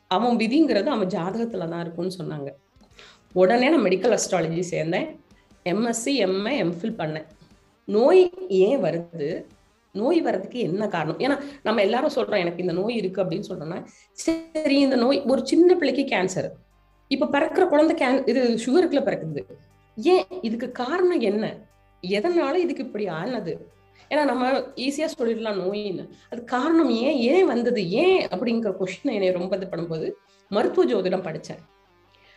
அவன் 0.07 0.37
விதிங்கிறது 0.37 0.85
அவன் 0.85 1.07
ஜாதகத்துல 1.07 1.69
தான் 1.69 1.81
இருக்கும்னு 1.81 2.17
சொன்னாங்க. 2.23 2.49
உடனே 3.33 3.69
நான் 3.69 3.83
மெடிக்கல் 3.83 4.17
அஸ்ட்ராலஜி 4.17 4.63
சேர்ந்தேன். 4.71 5.07
எம்எஸ்சி 5.65 6.13
எம்ஏ 6.25 6.53
எம்ஃபில் 6.63 6.99
பண்ணேன். 7.01 7.25
நோய் 7.85 8.33
ஏன் 8.47 8.83
வருது? 8.83 9.45
நோய் 9.91 10.21
வர்றதுக்கு 10.21 10.59
என்ன 10.59 10.87
காரணம்? 10.87 11.19
ஏன்னா 11.19 11.43
நம்ம 11.63 11.81
எல்லாரும் 11.81 12.15
சொல்றோம் 12.15 12.37
எனக்கு 12.37 12.61
இந்த 12.61 12.73
நோய் 12.73 12.95
இருக்கு 12.95 13.23
அப்படின்னு 13.23 13.49
சொல்றோம்னா 13.49 13.83
சரி 14.11 14.79
இந்த 14.79 14.95
நோய் 14.95 15.21
ஒரு 15.21 15.47
சின்ன 15.47 15.75
பிள்ளைக்கு 15.75 16.15
கேன்சர் 16.15 16.49
இப்ப 17.13 17.29
பிறக்கிற 17.33 17.63
குழந்தை 17.67 17.93
கேன் 18.01 18.23
இது 18.31 18.41
சுகருக்குள்ள 18.63 19.01
பிறக்குது. 19.07 19.41
ஏன்? 19.97 20.25
இதுக்கு 20.41 20.67
காரணம் 20.83 21.21
என்ன? 21.29 21.45
எதனால 22.03 22.55
இதுக்கு 22.65 22.85
இப்படி 22.87 23.05
ஆனது? 23.19 23.53
ஏன்னா 24.11 24.23
நம்ம 24.29 24.45
ஈஸியா 24.85 25.07
சொல்லிடலாம் 25.17 25.59
நோயின்னு. 25.63 26.03
அது 26.31 26.41
காரணம் 26.55 26.91
ஏன்? 27.03 27.17
ஏன் 27.33 27.45
வந்தது? 27.45 27.81
ஏன்? 28.03 28.21
அப்படிங்கிற 28.33 28.71
கொஸ்டின் 28.79 29.15
என்னை 29.17 29.29
ரொம்ப 29.39 29.57
இது 29.59 29.67
பண்ணும்போது 29.71 30.07
மருத்துவ 30.51 30.85
ஜோதிடம் 30.91 31.27
படித்தேன் 31.27 31.61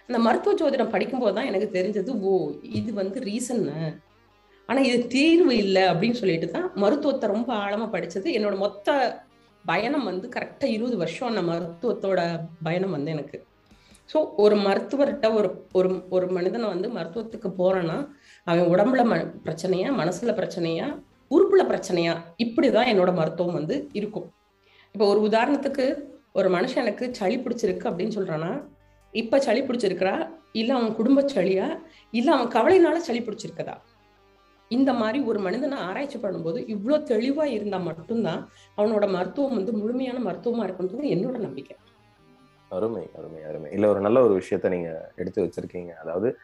அந்த 0.09 0.19
மருத்துவ 0.27 0.53
ஜோதிடம் 0.61 0.93
படிக்கும்போது 0.95 1.35
தான் 1.37 1.49
எனக்கு 1.51 1.69
தெரிஞ்சது 1.79 2.11
ஓ 2.21 2.33
இது 2.79 2.91
வந்து 2.95 3.19
ரீசன்னு 3.21 3.79
ஆனா 4.69 4.81
இது 4.89 4.99
தீர்வு 5.07 5.53
இல்லை 5.57 5.83
அப்படின்னு 5.83 6.19
சொல்லிட்டு 6.21 6.49
தான் 6.51 6.69
மருத்துவத்தை 6.75 7.27
ரொம்ப 7.31 7.51
ஆழமா 7.65 7.87
படிச்சது. 7.95 8.29
என்னோட 8.37 8.55
மொத்த 8.57 8.95
பயணம் 9.65 10.05
வந்து 10.05 10.27
கரெக்டா 10.37 10.67
இருபது 10.77 10.97
வருஷம் 10.97 11.31
அந்த 11.33 11.43
மருத்துவத்தோட 11.51 12.21
பயணம் 12.63 12.95
வந்து 12.97 13.11
எனக்கு. 13.11 13.39
ஸோ 14.11 14.19
ஒரு 14.37 14.57
மருத்துவர்கிட்ட 14.57 15.35
ஒரு 15.35 15.49
ஒரு 15.73 15.89
ஒரு 16.11 16.27
மனிதனை 16.27 16.67
வந்து 16.69 16.89
மருத்துவத்துக்கு 16.89 17.49
போறேன்னா 17.59 17.97
அவன் 18.47 18.71
உடம்புல 18.75 19.05
ம 19.05 19.17
பிரச்சனையா 19.47 19.89
மனசுல 20.01 20.33
பிரச்சனையா 20.33 20.87
உறுப்புல 21.31 21.63
பிரச்சனையா 21.69 22.13
இப்படிதான் 22.39 22.91
என்னோட 22.93 23.15
மருத்துவம் 23.15 23.55
வந்து 23.55 23.89
இருக்கும். 23.93 24.27
இப்போ 24.95 25.07
ஒரு 25.07 25.21
உதாரணத்துக்கு 25.29 25.87
ஒரு 26.33 26.49
மனுஷனுக்கு 26.51 27.05
சளி 27.11 27.37
பிடிச்சிருக்கு 27.39 27.89
அப்படின்னு 27.91 28.17
சொல்றான்னா 28.17 28.53
இப்ப 29.15 29.39
சளி 29.39 29.61
பிடிச்சிருக்கிறா 29.61 30.15
இல்ல 30.53 30.75
அவன் 30.75 30.95
குடும்ப 30.95 31.21
சளியா 31.35 31.67
இல்ல 32.13 32.29
அவன் 32.33 32.49
கவலைனால 32.49 32.97
சளி 32.97 33.21
பிடிச்சிருக்கதா? 33.21 33.77
இந்த 34.71 34.93
மாதிரி 34.93 35.19
ஒரு 35.25 35.39
மனிதனை 35.39 35.77
ஆராய்ச்சி 35.79 36.19
பண்ணும்போது 36.19 36.61
இவ்வளோ 36.69 36.97
தெளிவா 37.03 37.45
இருந்தா 37.45 37.79
மட்டும்தான் 37.79 38.41
அவனோட 38.79 39.11
மருத்துவம் 39.11 39.55
வந்து 39.55 39.73
முழுமையான 39.73 40.19
மருத்துவமா 40.19 40.65
இருக்குன்றது 40.67 41.13
என்னோட 41.15 41.37
நம்பிக்கை. 41.39 41.77
அருமை 42.69 43.09
அருமை 43.19 43.45
அருமை. 43.45 43.73
இல்ல 43.73 43.89
ஒரு 43.89 44.01
நல்ல 44.01 44.23
ஒரு 44.23 44.43
விஷயத்த 44.43 44.69
நீங்க 44.69 45.13
எடுத்து 45.17 45.43
வச்சிருக்கீங்க. 45.43 45.89
அதாவது 45.89 46.37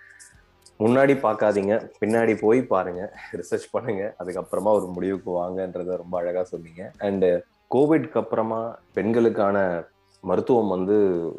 முன்னாடி 0.80 1.14
பார்க்காதீங்க 1.18 1.90
பின்னாடி 2.00 2.36
போய் 2.40 2.62
பாருங்க 2.62 3.12
ரிசர்ச் 3.32 3.68
பண்ணுங்க 3.70 4.14
அதுக்கப்புறமா 4.18 4.72
ஒரு 4.72 4.86
முடிவுக்கு 4.86 5.30
வாங்கன்றத 5.30 5.96
ரொம்ப 5.96 6.18
அழகா 6.18 6.44
சொன்னீங்க. 6.44 6.92
அண்டு 6.98 7.40
கோவிட்க்கு 7.74 8.14
அப்புறமா 8.14 8.78
பெண்களுக்கான 8.92 9.84
மருத்துவம் 10.20 10.68
வந்து 10.68 10.96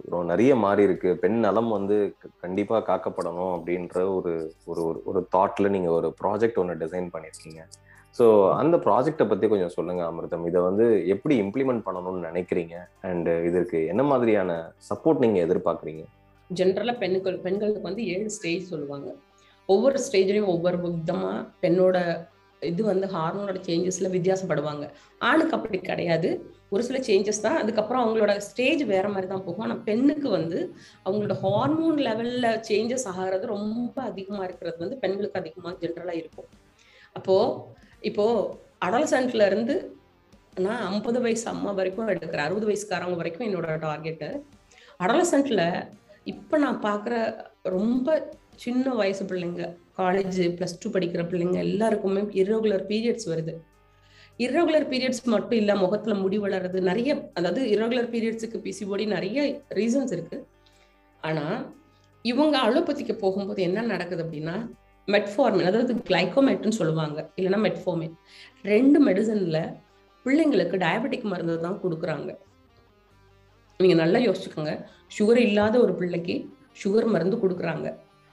நிறைய 0.09 0.55
மாறி 0.55 0.83
இருக்கு. 0.83 1.17
பெண் 1.17 1.39
நலம் 1.39 1.69
வந்து 1.69 2.15
க- 2.19 2.29
கண்டிப்பா 2.41 2.83
காக்கப்படணும் 2.85 3.61
அப்படின்ற 3.61 4.15
ஒரு 4.15 4.53
ஒரு 4.65 4.81
ஒரு- 4.81 5.01
ஒரு 5.03 5.27
தாட்ல 5.37 5.69
நீங்க 5.69 5.89
ஒரு 5.89 6.13
ப்ராஜெக்ட் 6.23 6.55
ஒன்று 6.55 6.85
டிசைன் 6.85 7.09
பண்ணியிருக்கீங்க 7.13 7.67
ஸோ 8.17 8.25
அந்த 8.61 8.75
ப்ராஜெக்டை 8.85 9.25
பற்றி 9.29 9.45
கொஞ்சம் 9.51 9.73
சொல்லுங்கள் 9.75 10.07
அமிர்தம். 10.09 10.43
இதை 10.49 10.59
வந்து 10.67 10.85
எப்படி 11.13 11.35
இம்ப்ளிமெண்ட் 11.43 11.85
பண்ணணும்னு 11.85 12.27
நினைக்கிறீங்க? 12.29 12.75
அண்ட் 13.09 13.29
இதற்கு 13.49 13.79
என்ன 13.93 14.03
மாதிரியான 14.11 14.57
சப்போர்ட் 14.89 15.23
நீங்கள் 15.25 15.45
எதிர்பார்க்குறீங்க? 15.45 16.03
ஜென்ரலாக 16.49 16.97
பெண்கள் 17.03 17.37
பெண்களுக்கு 17.45 17.87
வந்து 17.89 18.03
ஏழு 18.15 18.29
ஸ்டேஜ் 18.37 18.69
சொல்லுவாங்க. 18.73 19.09
ஒவ்வொரு 19.69 19.97
ஸ்டேஜ்லையும் 20.05 20.51
ஒவ்வொரு 20.53 20.77
விதமாக 20.85 21.39
பெண்ணோட 21.63 21.97
இது 22.61 22.81
வந்து 22.89 23.05
ஹார்மோனோட 23.13 23.59
சேஞ்சஸ்ல 23.67 24.09
வித்தியாசப்படுவாங்க. 24.15 24.85
ஆணுக்கு 25.29 25.55
அப்படி 25.57 25.79
கிடையாது. 25.89 26.29
ஒரு 26.73 26.83
சில 26.87 26.97
சேஞ்சஸ் 27.07 27.43
தான். 27.45 27.57
அதுக்கப்புறம் 27.61 28.03
அவங்களோட 28.03 28.33
ஸ்டேஜ் 28.47 28.83
வேற 28.91 29.05
மாதிரி 29.13 29.27
தான் 29.31 29.43
போகும். 29.47 29.65
ஆனால் 29.65 29.81
பெண்ணுக்கு 29.87 30.29
வந்து 30.37 30.59
அவங்களோட 31.05 31.35
ஹார்மோன் 31.45 31.99
லெவல்ல 32.07 32.47
சேஞ்சஸ் 32.69 33.07
ஆகிறது 33.13 33.47
ரொம்ப 33.55 33.95
அதிகமா 34.11 34.43
இருக்கிறது 34.47 34.77
வந்து 34.85 34.99
பெண்களுக்கு 35.03 35.41
அதிகமாக 35.41 35.75
ஜென்ரலா 35.83 36.15
இருக்கும். 36.21 36.49
அப்போ 37.19 37.37
இப்போது 38.03 38.57
அடலசன்ட்லேருந்து 38.85 39.75
நான் 40.59 40.81
ஐம்பது 40.85 41.21
வயசு 41.21 41.49
அம்மா 41.49 41.71
வரைக்கும் 41.71 42.07
எடுக்கிறேன் 42.07 42.45
அறுபது 42.45 42.67
வயசுக்காரங்க 42.67 43.15
வரைக்கும் 43.15 43.47
என்னோட 43.47 43.79
டார்கெட்டு 43.79 44.43
அடலசன்ட்டில் 44.99 45.65
இப்போ 46.23 46.57
நான் 46.57 46.81
பார்க்குற 46.83 47.13
ரொம்ப 47.63 48.07
சின்ன 48.55 48.93
வயசு 48.93 49.25
பிள்ளைங்க 49.25 49.63
காலேஜ் 49.97 50.57
ப்ளஸ் 50.57 50.79
டூ 50.79 50.89
படிக்கிற 50.89 51.29
பிள்ளைங்க 51.29 51.57
எல்லாருக்குமே 51.57 52.21
இரகுலர் 52.33 52.85
பீரியட்ஸ் 52.87 53.29
வருது. 53.29 53.53
இரகுலர் 54.39 54.87
பீரியட்ஸ் 54.89 55.25
மட்டும் 55.25 55.57
இல்லை 55.57 55.75
முகத்தில் 55.75 56.13
முடி 56.13 56.37
வளருது 56.37 56.81
நிறைய 56.81 57.31
அதாவது 57.33 57.69
இரகுலர் 57.69 58.11
பீரியட்ஸுக்கு 58.11 58.59
பிசிஓடி 58.63 59.05
நிறைய 59.05 59.39
ரீசன்ஸ் 59.69 60.13
இருக்குது 60.13 60.45
ஆனால் 61.21 61.57
இவங்க 62.25 62.57
அலோபதிக்கு 62.57 63.13
போகும்போது 63.13 63.61
என்ன 63.61 63.81
நடக்குது 63.81 64.23
அப்படின்னா 64.23 64.55
மெட்ஃபார்மின் 65.07 65.69
அதாவது 65.69 65.93
கிளைகோமேட்னு 66.09 66.79
சொல்லுவாங்க. 66.79 67.19
இல்லைன்னா 67.37 67.59
மெட்ஃபார்மின் 67.67 68.15
ரெண்டு 68.63 68.99
மெடிசனில் 69.07 69.61
பிள்ளைங்களுக்கு 70.25 70.77
டயபெட்டிக் 70.85 71.29
மருந்து 71.31 71.59
தான் 71.59 71.81
கொடுக்குறாங்க. 71.83 72.29
நீங்கள் 73.79 74.01
நல்லா 74.03 74.19
யோசிச்சுக்கோங்க. 74.27 74.73
சுகர் 75.17 75.41
இல்லாத 75.47 75.75
ஒரு 75.85 75.93
பிள்ளைக்கு 76.01 76.35
சுகர் 76.83 77.07
மருந்து 77.13 77.37
கொடுக்குறாங்க. 77.43 77.87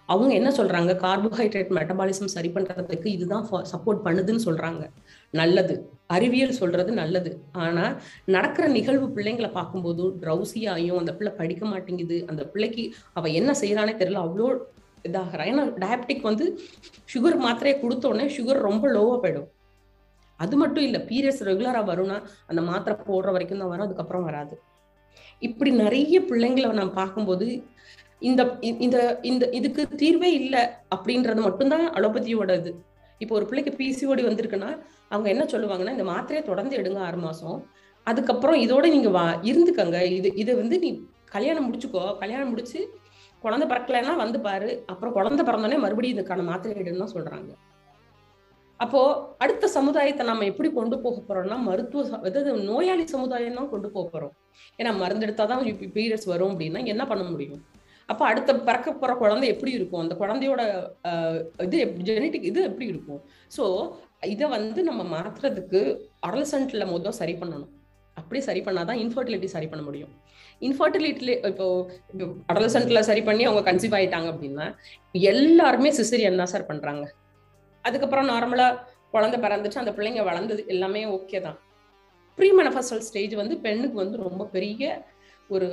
அவங்க 0.09 0.33
என்ன 0.35 0.51
சொல்றாங்க? 0.59 0.93
கார்போஹைட்ரேட் 1.03 1.69
மெட்டபாலிசம் 1.77 2.31
சரி 2.35 2.49
பண்றதுக்கு 2.55 3.09
இதுதான் 3.17 3.45
சப்போர்ட் 3.73 4.01
பண்ணுதுன்னு 4.07 4.43
சொல்றாங்க. 4.47 4.83
நல்லது. 5.41 5.75
அறிவியல் 6.17 6.59
சொல்றது 6.61 6.93
நல்லது. 7.03 7.31
ஆனா 7.65 7.85
நடக்கிற 8.35 8.65
நிகழ்வு 8.79 9.09
பிள்ளைங்களை 9.17 9.51
பார்க்கும்போது 9.59 10.05
ட்ரௌசியாயும் 10.23 11.01
அந்த 11.03 11.13
பிள்ளை 11.19 11.33
படிக்க 11.41 11.65
மாட்டேங்குது 11.73 12.19
அந்த 12.33 12.45
பிள்ளைக்கு 12.55 12.85
அவ 13.13 13.29
என்ன 13.41 13.53
செய்யறானே 13.63 13.95
தெரியல 14.03 14.25
அவ்வளோ 14.27 14.49
இதாகிறான் 15.09 15.51
ஏன்னா 15.53 15.65
டயபெட்டிக் 15.83 16.29
வந்து 16.31 16.47
சுகர் 17.13 17.37
மாத்திரையை 17.45 17.77
கொடுத்தோடனே 17.83 18.27
சுகர் 18.37 18.67
ரொம்ப 18.69 18.85
லோவாக 18.97 19.19
போயிடும். 19.23 19.49
அது 20.45 20.55
மட்டும் 20.63 20.85
இல்லை 20.89 21.01
பீரியட்ஸ் 21.11 21.43
ரெகுலராக 21.49 21.85
வரும்னா 21.91 22.19
அந்த 22.51 22.61
மாத்திரை 22.69 22.95
போடுற 23.09 23.33
வரைக்கும் 23.37 23.63
தான் 23.63 23.73
வரும் 23.73 23.87
அதுக்கப்புறம் 23.87 24.27
வராது. 24.29 24.55
இப்படி 25.49 25.71
நிறைய 25.85 26.17
பிள்ளைங்களை 26.31 26.71
நான் 26.81 26.97
பார்க்கும்போது 27.01 27.47
இந்த 28.29 28.43
இந்த 28.85 28.97
இந்த 29.31 29.45
இதுக்கு 29.59 29.83
தீர்வே 30.03 30.31
இல்லை 30.41 30.63
அப்படின்றது 30.95 31.41
மட்டும்தான் 31.47 31.85
அலோபதியோட 31.99 32.57
இது. 32.61 32.73
இப்போ 33.23 33.35
ஒரு 33.39 33.47
பிள்ளைக்கு 33.49 33.73
பிசிஓடி 33.79 34.23
வந்திருக்குன்னா 34.27 34.71
அவங்க 35.13 35.29
என்ன 35.35 35.45
சொல்லுவாங்கன்னா 35.53 35.95
இந்த 35.97 36.07
மாத்திரையை 36.11 36.43
தொடர்ந்து 36.51 36.79
எடுங்க 36.81 37.01
ஆறு 37.07 37.19
மாசம். 37.27 37.59
அதுக்கப்புறம் 38.07 38.59
இதோட 38.65 38.85
நீங்க 38.95 39.11
வா 39.17 39.25
இருந்துக்கங்க. 39.51 39.99
இது 40.19 40.29
இதை 40.43 40.53
வந்து 40.61 40.77
நீ 40.85 40.91
கல்யாணம் 41.35 41.67
முடிச்சுக்கோ. 41.67 42.05
கல்யாணம் 42.23 42.51
முடிச்சு 42.53 42.81
குழந்தை 43.45 43.67
பிறக்கலைன்னா 43.73 44.15
வந்து 44.25 44.39
பாரு 44.47 44.71
அப்புறம் 44.93 45.17
குழந்தை 45.19 45.43
பிறந்தோடனே 45.49 45.81
மறுபடியும் 45.85 46.17
இதுக்கான 46.17 46.45
மாத்திரை 46.51 46.95
சொல்றாங்க. 47.17 47.51
அப்போ 48.85 49.01
அடுத்த 49.45 49.69
சமுதாயத்தை 49.79 50.25
நம்ம 50.29 50.45
எப்படி 50.51 50.69
கொண்டு 50.77 50.97
போக 51.05 51.19
போறோம்னா 51.29 51.57
மருத்துவ 51.67 52.03
அதாவது 52.29 52.51
நோயாளி 52.69 53.05
சமுதாயம் 53.15 53.59
தான் 53.59 53.73
கொண்டு 53.73 53.89
போக 53.97 54.05
போறோம். 54.13 54.35
ஏன்னா 54.81 54.93
மருந்து 55.03 55.27
எடுத்தாதான் 55.27 55.65
பீரியட்ஸ் 55.97 56.31
வரும் 56.33 56.53
அப்படின்னா 56.53 56.83
என்ன 56.93 57.03
பண்ண 57.11 57.25
முடியும்? 57.33 57.61
அப்போ 58.13 58.25
அடுத்த 58.29 58.51
பிறக்க 58.69 58.93
போற 59.01 59.13
குழந்தை 59.23 59.49
எப்படி 59.55 59.73
இருக்கும்? 59.79 60.01
அந்த 60.05 60.15
குழந்தையோட 60.23 60.63
இது 61.67 61.79
ஜெனட்டிக் 62.09 62.49
இது 62.51 62.61
எப்படி 62.71 62.87
இருக்கும்? 62.93 63.21
ஸோ 63.57 63.65
இதை 64.35 64.47
வந்து 64.57 64.81
நம்ம 64.89 65.03
மாத்துறதுக்கு 65.17 65.83
அடல்சன்ட்ல 66.29 66.87
முதல் 66.95 67.19
சரி 67.21 67.35
பண்ணணும். 67.43 67.71
அப்படி 68.21 68.41
சரி 68.49 68.63
பண்ணாதான் 68.67 69.03
இன்ஃபர்டிலிட்டி 69.05 69.51
சரி 69.57 69.69
பண்ண 69.73 69.85
முடியும். 69.89 70.15
இன்ஃபர்டிலிட்டி 70.67 71.35
இப்போ 71.51 71.67
அடலசன்ட்ல 72.51 73.01
சரி 73.09 73.23
பண்ணி 73.29 73.45
அவங்க 73.49 73.63
கன்சீவ் 73.69 73.97
ஆயிட்டாங்க 73.99 74.29
அப்படின்னா 74.33 74.67
எல்லாருமே 75.33 75.91
சிசரியன் 75.99 76.41
தான் 76.41 76.53
சார் 76.53 76.69
பண்றாங்க. 76.71 77.05
அதுக்கப்புறம் 77.85 78.31
நார்மலா 78.33 78.69
குழந்தை 79.15 79.39
பிறந்துச்சு 79.45 79.83
அந்த 79.83 79.93
பிள்ளைங்க 79.97 80.23
வளர்ந்தது 80.31 80.63
எல்லாமே 80.75 81.03
ஓகே 81.17 81.41
தான். 81.47 81.59
ப்ரீ 82.39 82.49
மெனஃபஸ்டல் 82.59 83.05
ஸ்டேஜ் 83.09 83.35
வந்து 83.43 83.55
பெண்ணுக்கு 83.67 83.97
வந்து 84.03 84.17
ரொம்ப 84.27 84.43
பெரிய 84.57 84.83
ஒரு 85.55 85.69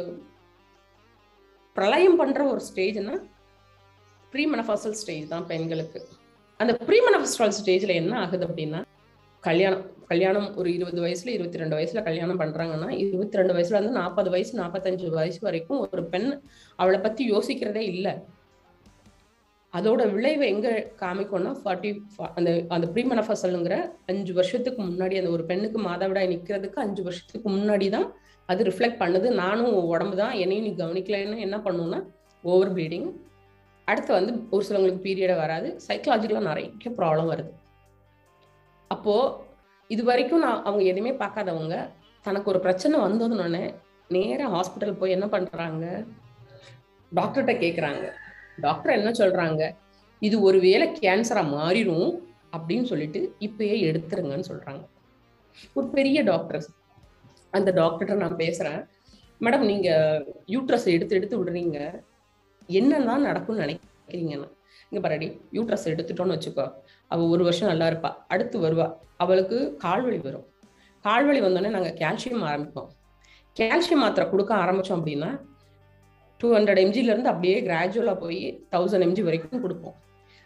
பிரளயம் 1.75 2.19
பண்ற 2.21 2.41
ஒரு 2.53 2.61
ஸ்டேஜ்னா 2.69 3.15
ப்ரீ 4.33 4.43
மெனஃபஸ்டல் 4.53 4.97
ஸ்டேஜ் 5.01 5.25
தான் 5.33 5.45
பெண்களுக்கு. 5.51 5.99
அந்த 6.59 6.71
ப்ரீ 6.87 6.97
மெனஃபஸ்டல் 7.07 7.55
ஸ்டேஜ்ல 7.59 7.93
என்ன 8.01 8.13
ஆகுது 8.23 8.45
அப்படின்னா 8.47 8.81
கல்யாணம் 9.47 9.83
கல்யாணம் 10.11 10.47
ஒரு 10.59 10.69
இருபது 10.75 10.99
வயசுல 11.03 11.29
இருபத்தி 11.35 11.59
ரெண்டு 11.61 11.75
வயசுல 11.77 11.99
கல்யாணம் 12.07 12.39
பண்றாங்கன்னா 12.41 12.87
இருபத்தி 13.03 13.37
ரெண்டு 13.39 13.53
வயசுல 13.55 13.77
இருந்து 13.77 13.99
நாற்பது 13.99 14.29
வயசு 14.33 14.53
நாற்பத்தஞ்சு 14.59 15.09
வயசு 15.17 15.39
வரைக்கும் 15.47 15.79
ஒரு 15.85 16.03
பெண் 16.13 16.29
அவளை 16.79 16.99
பத்தி 17.05 17.23
யோசிக்கிறதே 17.33 17.83
இல்லை. 17.93 18.13
அதோட 19.73 20.01
விளைவு 20.15 20.43
எங்க 20.53 20.67
காமிக்கும்னா 21.01 21.51
ஃபார்ட்டி 21.61 21.89
அந்த 22.37 22.51
அந்த 22.75 22.87
ப்ரீமனஃபசல்ங்கிற 22.95 23.75
அஞ்சு 24.11 24.33
வருஷத்துக்கு 24.39 24.81
முன்னாடி 24.89 25.17
அந்த 25.21 25.31
ஒரு 25.35 25.45
பெண்ணுக்கு 25.51 25.81
மாதவிடாய் 25.87 26.31
நிக்கிறதுக்கு 26.33 26.79
அஞ்சு 26.85 27.03
வருஷத்துக்கு 27.07 27.47
முன்னாடி 27.57 27.89
தான் 27.95 28.07
அது 28.49 28.67
ரிஃப்ளெக்ட் 28.69 29.01
பண்ணுது. 29.03 29.29
நானும் 29.43 29.77
உடம்பு 29.93 30.17
தான். 30.23 30.33
என்னையும் 30.43 30.67
நீ 30.67 30.73
கவனிக்கலைன்னு 30.83 31.45
என்ன 31.47 31.59
பண்ணுன்னா 31.67 32.01
ஓவர் 32.43 32.73
ப்ளீடிங் 32.75 33.07
அடுத்து 33.87 34.11
வந்து 34.19 34.33
ஒரு 34.55 34.65
சிலவங்களுக்கு 34.69 35.05
பீரியடை 35.07 35.37
வராது. 35.43 35.69
சைக்கலாஜிக்கலாக 35.87 36.49
நிறைய 36.51 36.93
ப்ராப்ளம் 37.01 37.31
வருது. 37.33 37.51
அப்போ 38.87 39.15
இது 39.87 40.03
வரைக்கும் 40.03 40.39
நான் 40.39 40.63
அவங்க 40.63 40.83
எதுவுமே 40.83 41.11
பார்க்காதவங்க 41.11 41.75
தனக்கு 42.25 42.49
ஒரு 42.49 42.59
பிரச்சனை 42.59 42.95
வந்ததுனோடனே 42.99 43.75
நேராக 44.09 44.49
ஹாஸ்பிட்டல் 44.55 44.97
போய் 44.97 45.11
என்ன 45.11 45.27
பண்றாங்க? 45.27 45.85
டாக்டர்கிட்ட 47.11 47.53
கேட்குறாங்க 47.63 48.05
டாக்டர் 48.57 48.97
என்ன 48.97 49.09
சொல்றாங்க? 49.11 49.61
இது 50.19 50.41
ஒருவேளை 50.41 50.87
கேன்சரா 51.01 51.43
மாறிடும் 51.57 52.09
அப்படின்னு 52.55 52.83
சொல்லிட்டு 52.83 53.35
இப்பயே 53.39 53.75
எடுத்துருங்கன்னு 53.89 54.49
சொல்றாங்க. 54.51 54.83
ஒரு 55.73 55.87
பெரிய 55.87 56.23
டாக்டர் 56.23 56.65
அந்த 57.49 57.71
டாக்டர்கிட்ட 57.71 58.15
நான் 58.15 58.41
பேசுறேன். 58.43 58.79
மேடம் 59.41 59.65
நீங்க 59.71 59.89
யூட்ரஸ் 60.47 60.87
எடுத்து 60.95 61.15
எடுத்து 61.15 61.43
விடுறீங்க. 61.43 61.79
என்னெல்லாம் 62.69 63.27
நடக்கும்னு 63.29 63.63
நினைக்கிறீங்கன்னு? 63.65 64.47
இங்க 64.89 64.99
பாருடி 65.01 65.27
யூட்ரஸ் 65.53 65.89
எடுத்துட்டோம்னு 65.91 66.35
வச்சுக்கோ. 66.37 66.65
அவள் 67.07 67.31
ஒரு 67.33 67.43
வருஷம் 67.43 67.67
நல்லா 67.67 67.87
இருப்பா. 67.87 68.11
அடுத்து 68.27 68.57
வருவா. 68.59 68.87
அவளுக்கு 69.17 69.57
கால்வலி 69.83 70.19
வரும். 70.21 70.47
கால்வழி 71.03 71.39
வந்தோடனே 71.45 71.69
நாங்கள் 71.69 71.97
கால்சியம் 72.03 72.45
ஆரம்பிப்போம். 72.51 72.89
கால்சியம் 73.57 74.03
மாத்திரை 74.03 74.29
கொடுக்க 74.29 74.55
ஆரம்பித்தோம் 74.55 74.99
அப்படின்னா 75.01 75.29
டூ 76.37 76.47
ஹண்ட்ரட் 76.53 76.81
எம்ஜிலேருந்து 76.85 77.29
அப்படியே 77.31 77.61
கிராஜுவலாக 77.61 78.19
போய் 78.19 78.41
தௌசண்ட் 78.71 79.05
எம்ஜி 79.07 79.23
வரைக்கும் 79.23 79.61
கொடுப்போம். 79.61 79.95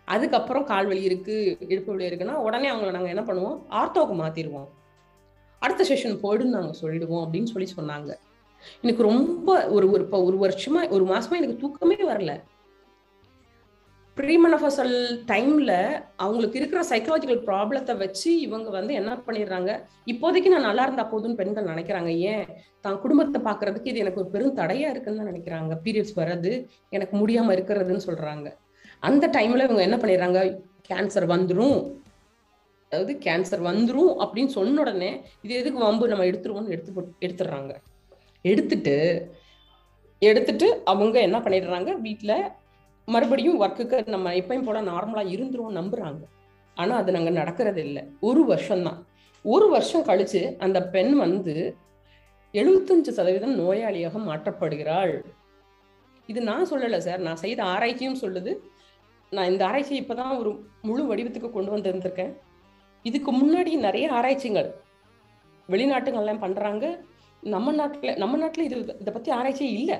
அதுக்கப்புறம் 0.05 0.63
கால் 0.63 0.87
வலி 0.87 1.01
இடுப்பு 1.03 1.57
வலி 1.85 2.05
இருக்குன்னா 2.09 2.37
உடனே 2.47 2.67
அவங்கள 2.71 2.91
நாங்கள் 2.91 3.13
என்ன 3.13 3.23
பண்ணுவோம்? 3.23 3.57
ஆர்த்தோக்கு 3.73 4.15
மாற்றிடுவோம் 4.21 4.69
அடுத்த 5.59 5.83
செஷன் 5.89 6.15
போயிடுன்னு 6.23 6.55
நாங்கள் 6.57 6.79
சொல்லிடுவோம் 6.81 7.23
அப்படின்னு 7.25 7.49
சொல்லி 7.53 7.67
சொன்னாங்க. 7.79 8.11
எனக்கு 8.81 9.03
ரொம்ப 9.03 9.67
ஒரு 9.69 9.85
ஒரு 9.91 10.03
இப்போ 10.03 10.23
ஒரு 10.23 10.37
வருஷமா 10.37 10.81
ஒரு 10.89 11.05
மாசமா 11.05 11.35
எனக்கு 11.35 11.57
தூக்கமே 11.57 11.95
வரல. 11.95 12.33
ப்ரீமனஃபசல் 14.17 14.95
டைம்ல 15.31 15.71
அவங்களுக்கு 16.23 16.59
இருக்கிற 16.59 16.81
சைக்கலாஜிக்கல் 16.89 17.43
ப்ராப்ளத்தை 17.47 17.97
வச்சு 17.97 18.39
இவங்க 18.39 18.69
வந்து 18.69 18.93
என்ன 18.93 19.11
பண்ணிடுறாங்க? 19.27 19.71
இப்போதைக்கு 20.11 20.49
நான் 20.53 20.67
நல்லா 20.69 20.83
இருந்தா 20.83 21.05
போதும்னு 21.11 21.39
பெண்கள் 21.41 21.69
நினைக்கிறாங்க. 21.73 22.11
ஏன்? 22.31 22.45
தான் 22.81 22.99
குடும்பத்தை 22.99 23.41
பாக்குறதுக்கு 23.41 23.91
இது 23.91 23.99
எனக்கு 23.99 24.21
ஒரு 24.21 24.29
பெரும் 24.29 24.57
தடையா 24.57 24.89
இருக்குன்னு 24.89 25.21
தான் 25.21 25.31
நினைக்கிறாங்க. 25.31 25.75
பீரியட்ஸ் 25.85 26.17
வர்றது 26.21 26.51
எனக்கு 26.89 27.15
முடியாம 27.17 27.53
இருக்கிறதுன்னு 27.57 28.05
சொல்றாங்க. 28.09 28.49
அந்த 28.99 29.27
டைம்ல 29.37 29.65
இவங்க 29.67 29.81
என்ன 29.81 29.97
பண்ணிடுறாங்க? 29.97 30.41
கேன்சர் 30.89 31.27
வந்துடும் 31.35 31.77
அதாவது 32.91 33.13
கேன்சர் 33.25 33.61
வந்துடும் 33.71 34.13
அப்படின்னு 34.23 34.51
சொன்ன 34.55 34.79
உடனே 34.81 35.11
இது 35.41 35.53
எதுக்கு 35.59 35.79
வம்பு? 35.79 36.07
நம்ம 36.07 36.23
எடுத்துருவோம்னு 36.23 36.73
எடுத்து 36.75 37.09
எடுத்துடுறாங்க. 37.27 37.73
எடுத்துட்டு 38.45 38.95
எடுத்துட்டு 40.21 40.67
அவங்க 40.85 41.19
என்ன 41.19 41.37
பண்ணிடுறாங்க? 41.39 41.91
வீட்டில் 42.07 42.35
மறுபடியும் 43.05 43.61
ஒர்க்குக்கு 43.61 44.07
நம்ம 44.07 44.33
எப்பயும் 44.33 44.63
போல 44.63 44.81
நார்மலா 44.81 45.23
இருந்துரும் 45.35 45.77
நம்புறாங்க. 45.79 46.21
ஆனா 46.75 46.95
அது 46.95 47.11
நாங்க 47.11 47.29
நடக்கிறது 47.29 47.81
இல்லை 47.83 48.03
ஒரு 48.19 48.45
வருஷம்தான். 48.45 49.07
ஒரு 49.43 49.69
வருஷம் 49.69 50.05
கழிச்சு 50.05 50.57
அந்த 50.57 50.87
பெண் 50.87 51.13
வந்து 51.15 51.75
எழுபத்தஞ்சு 52.53 53.09
சதவீதம் 53.09 53.59
நோயாளியாக 53.59 54.19
மாற்றப்படுகிறாள். 54.29 55.23
இது 56.27 56.41
நான் 56.41 56.69
சொல்லல 56.69 56.97
சார் 56.97 57.19
நான் 57.19 57.35
செய்த 57.35 57.63
ஆராய்ச்சியும் 57.63 58.21
சொல்லுது. 58.21 58.57
நான் 59.29 59.49
இந்த 59.49 59.65
ஆராய்ச்சி 59.65 60.01
இப்பதான் 60.01 60.37
ஒரு 60.37 60.65
முழு 60.81 61.15
வடிவத்துக்கு 61.15 61.49
கொண்டு 61.49 61.77
வந்திருந்திருக்கேன் 61.77 62.33
இதுக்கு 63.03 63.31
முன்னாடி 63.31 63.77
நிறைய 63.77 64.11
ஆராய்ச்சிகள் 64.11 64.75
வெளிநாட்டுங்கள்லாம் 65.69 66.39
பண்றாங்க. 66.39 66.99
நம்ம 67.41 67.73
நாட்டுல 67.73 68.17
நம்ம 68.17 68.47
நாட்டுல 68.47 68.59
இது 68.59 68.77
இதை 68.77 69.13
பத்தி 69.13 69.31
ஆராய்ச்சியே 69.31 69.71
இல்லை. 69.71 69.97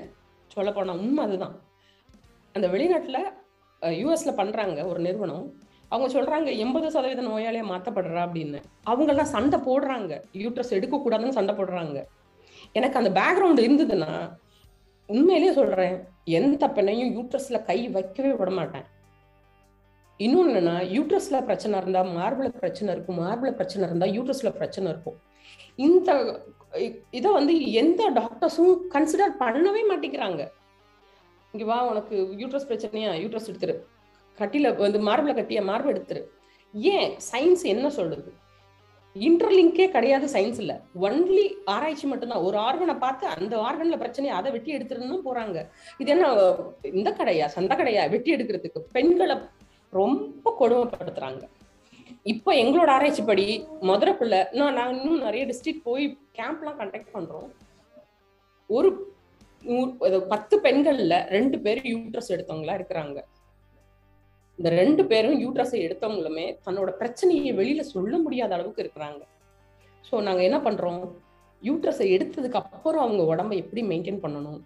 சொல்ல 0.47 0.71
போனா 0.71 0.93
உண்மை 0.93 1.23
அதுதான். 1.23 1.61
அந்த 2.55 2.67
வெளிநாட்டில் 2.67 3.21
யூஎஸில் 4.01 4.39
பண்ணுறாங்க 4.39 4.79
ஒரு 4.91 4.99
நிறுவனம். 5.07 5.45
அவங்க 5.93 6.07
சொல்கிறாங்க 6.15 6.49
எண்பது 6.63 6.87
சதவீத 6.91 7.21
நோயாளியை 7.21 7.63
மாற்றப்படுறா 7.71 8.21
அப்படின்னு. 8.27 8.59
அவங்கெல்லாம் 8.91 9.33
சண்டை 9.35 9.57
போடுறாங்க. 9.59 10.11
யூட்ரஸ் 10.43 10.75
எடுக்கக்கூடாதுன்னு 10.77 11.37
சண்டை 11.39 11.55
போடுறாங்க. 11.55 11.99
எனக்கு 12.77 12.99
அந்த 12.99 13.11
பேக்ரவுண்ட் 13.19 13.63
இருந்ததுன்னா 13.65 14.11
உண்மையிலேயே 15.09 15.53
சொல்கிறேன் 15.59 15.95
எந்த 16.39 16.67
பெண்ணையும் 16.75 17.13
யூட்ரஸில் 17.17 17.65
கை 17.69 17.77
வைக்கவே 17.95 18.31
விட 18.33 18.51
மாட்டேன். 18.59 18.85
இன்னொன்னு 20.19 20.51
என்னன்னா 20.51 20.75
யூட்ரஸ்ல 20.95 21.37
பிரச்சனை 21.49 21.75
இருந்தா 21.81 22.01
மார்பிள 22.17 22.47
பிரச்சனை 22.61 22.89
இருக்கும் 22.93 23.19
மார்பிள 23.25 23.51
பிரச்சனை 23.59 23.83
இருந்தா 23.89 24.07
யூட்ரஸ்ல 24.17 24.49
பிரச்சனை 24.59 24.87
இருக்கும். 24.93 25.17
இந்த 25.75 26.09
இதை 27.19 27.29
வந்து 27.31 27.53
எந்த 27.71 28.01
டாக்டர்ஸும் 28.19 28.75
கன்சிடர் 28.95 29.39
பண்ணவே 29.43 29.81
மாட்டேங்கிறாங்க. 29.91 30.41
இங்க 31.53 31.65
வா 31.69 31.77
உனக்கு 31.91 32.15
யூட்ரஸ் 32.41 32.67
பிரச்சனையா? 32.69 33.13
யூட்ரஸ் 33.23 33.49
எடுத்துரு. 33.51 33.75
கட்டில 34.37 34.67
வந்து 34.83 34.99
மார்பில் 35.07 35.37
கட்டிய 35.39 35.61
மார்பு 35.69 35.89
எடுத்துரு. 35.93 36.21
ஏன் 36.73 37.11
சயின்ஸ் 37.31 37.63
என்ன 37.73 37.87
சொல்லுது? 37.97 38.31
இன்டர்லிங்கே 39.15 39.85
கிடையாது 39.95 40.25
சயின்ஸ்ல 40.33 40.73
ஒன்லி 41.05 41.45
ஆராய்ச்சி 41.73 42.05
மட்டும்தான். 42.07 42.43
ஒரு 42.47 42.57
ஆர்கனை 42.67 42.95
பார்த்து 42.97 43.25
அந்த 43.37 43.53
ஆர்கன்ல 43.67 43.97
பிரச்சனையை 44.03 44.35
அதை 44.37 44.51
வெட்டி 44.51 44.75
எடுத்துருன்னு 44.77 45.17
போறாங்க. 45.25 45.57
இது 46.01 46.11
என்ன 46.15 46.27
இந்த 46.91 47.09
கடையா 47.17 47.47
சந்த 47.57 47.75
கடையா? 47.75 48.03
வெட்டி 48.13 48.35
எடுக்கிறதுக்கு 48.35 48.81
பெண்களை 48.95 49.35
ரொம்ப 49.99 50.53
கொடுமைப்படுத்துறாங்க. 50.61 51.43
இப்போ 52.33 52.51
எங்களோட 52.63 52.89
ஆராய்ச்சி 52.95 53.23
படி 53.23 53.45
மதுரைக்குள்ள 53.89 54.37
நான் 54.57 54.77
நான் 54.79 54.95
இன்னும் 54.97 55.23
நிறைய 55.27 55.43
டிஸ்ட்ரிக்ட் 55.49 55.87
போய் 55.89 56.05
கேம்ப்லாம் 56.39 56.79
கண்டக்ட் 56.81 57.13
பண்றோம். 57.13 57.49
ஒரு 58.69 58.89
பத்து 60.31 60.55
பெண்கள்ல 60.65 61.15
ரெண்டு 61.35 61.57
பேரும் 61.65 61.89
யூட்ரஸ் 61.93 62.31
எடுத்தவங்களா 62.35 62.75
இருக்கிறாங்க. 62.79 63.19
இந்த 64.59 64.69
ரெண்டு 64.81 65.03
பேரும் 65.11 65.37
யூட்ரஸை 65.43 65.79
எடுத்தவங்களுமே 65.85 66.45
தன்னோட 66.65 66.89
பிரச்சனையை 67.01 67.51
வெளியில 67.59 67.83
சொல்ல 67.93 68.13
முடியாத 68.23 68.51
அளவுக்கு 68.57 68.83
இருக்கிறாங்க. 68.83 69.21
ஸோ 70.07 70.21
நாங்க 70.27 70.41
என்ன 70.49 70.59
பண்றோம்? 70.67 71.03
யூட்ரஸை 71.63 72.07
எடுத்ததுக்கு 72.15 72.59
அப்புறம் 72.63 73.03
அவங்க 73.05 73.23
உடம்ப 73.31 73.53
எப்படி 73.63 73.81
மெயின்டைன் 73.91 74.23
பண்ணணும்? 74.25 74.59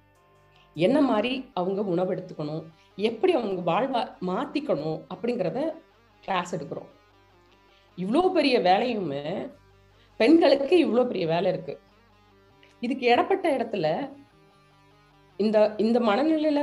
என்ன 0.76 0.98
மாதிரி 1.10 1.32
அவங்க 1.60 1.82
உணவு 1.94 2.14
எடுத்துக்கணும்? 2.16 2.64
எப்படி 3.10 3.34
அவங்க 3.40 3.62
வாழ்வா 3.72 4.02
மாத்திக்கணும்? 4.30 5.00
அப்படிங்கிறத 5.14 5.60
கிளாஸ் 6.24 6.54
எடுக்கிறோம். 6.56 6.90
இவ்வளோ 7.98 8.22
பெரிய 8.38 8.56
வேலையுமே 8.70 9.26
பெண்களுக்கு 10.20 10.76
இவ்வளோ 10.86 11.04
பெரிய 11.12 11.26
வேலை 11.34 11.48
இருக்கு. 11.54 11.74
இதுக்கு 12.86 13.06
இடப்பட்ட 13.14 13.46
இடத்துல 13.58 13.88
இந்த 15.40 15.58
இந்த 15.78 16.00
மனநிலையில 16.00 16.60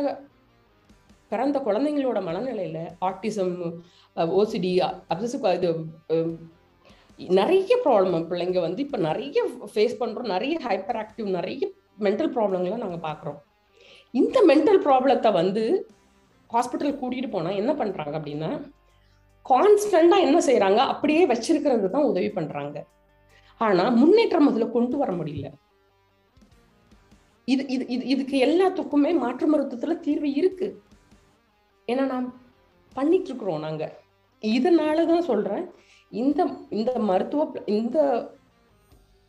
பிறந்த 1.31 1.59
குழந்தைங்களோட 1.59 2.19
மனநிலையில 2.23 2.79
ஆட்டிசம் 3.01 3.55
ஓசிடி 4.37 4.73
அப்சசிவ் 5.11 5.47
இது 5.55 5.71
நிறைய 7.37 7.73
ப்ராப்ளம் 7.85 8.27
பிள்ளைங்க 8.29 8.61
வந்து 8.61 8.81
இப்போ 8.83 8.99
நிறைய 8.99 9.39
ஃபேஸ் 9.73 9.99
பண்றோம் 9.99 10.29
நிறைய 10.29 10.55
ஹைப்பர் 10.59 10.97
ஆக்டிவ் 10.97 11.29
நிறைய 11.29 11.63
மென்டல் 12.01 12.33
ப்ராப்ளங்களை 12.33 12.77
நாங்கள் 12.77 13.05
பார்க்குறோம் 13.05 13.41
இந்த 14.15 14.39
மென்டல் 14.47 14.81
ப்ராப்ளத்தை 14.83 15.31
வந்து 15.33 15.63
ஹாஸ்பிட்டல் 16.51 16.99
கூட்டிகிட்டு 17.01 17.31
போனால் 17.31 17.55
என்ன 17.55 17.73
பண்ணுறாங்க 17.73 18.15
அப்படின்னா 18.19 18.51
கான்ஸ்டண்டாக 19.47 20.27
என்ன 20.27 20.39
செய்கிறாங்க 20.41 20.81
அப்படியே 20.87 21.23
வச்சிருக்கிறது 21.27 21.89
தான் 21.91 22.05
உதவி 22.05 22.29
பண்ணுறாங்க 22.29 22.79
ஆனால் 23.61 23.97
முன்னேற்றம் 23.97 24.49
அதில் 24.49 24.71
கொண்டு 24.71 24.97
வர 24.97 25.11
முடியல. 25.13 25.47
இது 27.45 27.67
இது 27.67 27.87
இது 27.87 28.07
இதுக்கு 28.07 28.37
எல்லாத்துக்குமே 28.47 29.19
மாற்று 29.19 29.47
மருத்துவத்துல 29.55 30.01
தீர்வு 30.01 30.33
இருக்கு. 30.33 30.83
ஏன்னா 31.87 32.07
நாம் 32.07 32.35
பண்ணிட்டு 32.95 33.29
இருக்கிறோம் 33.29 33.61
நாங்க. 33.61 33.99
இதனாலதான் 34.41 35.19
சொல்றேன். 35.19 35.71
இந்த 36.11 36.51
இந்த 36.71 36.99
மருத்துவ 36.99 37.53
இந்த 37.67 38.29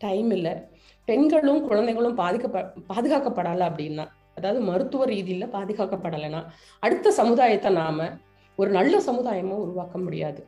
டைம்ல 0.04 0.64
பெண்களும் 1.06 1.68
குழந்தைகளும் 1.68 2.18
பாதிக்க 2.18 2.72
பாதுகாக்கப்படலை 2.90 3.66
அப்படின்னா 3.70 4.08
அதாவது 4.36 4.62
மருத்துவ 4.62 5.06
ரீதியில 5.06 5.46
பாதுகாக்கப்படலைன்னா 5.56 6.46
அடுத்த 6.80 7.12
சமுதாயத்தை 7.12 7.72
நாம 7.72 8.10
ஒரு 8.56 8.70
நல்ல 8.70 8.98
சமுதாயமா 9.00 9.54
உருவாக்க 9.66 9.98
முடியாது. 9.98 10.48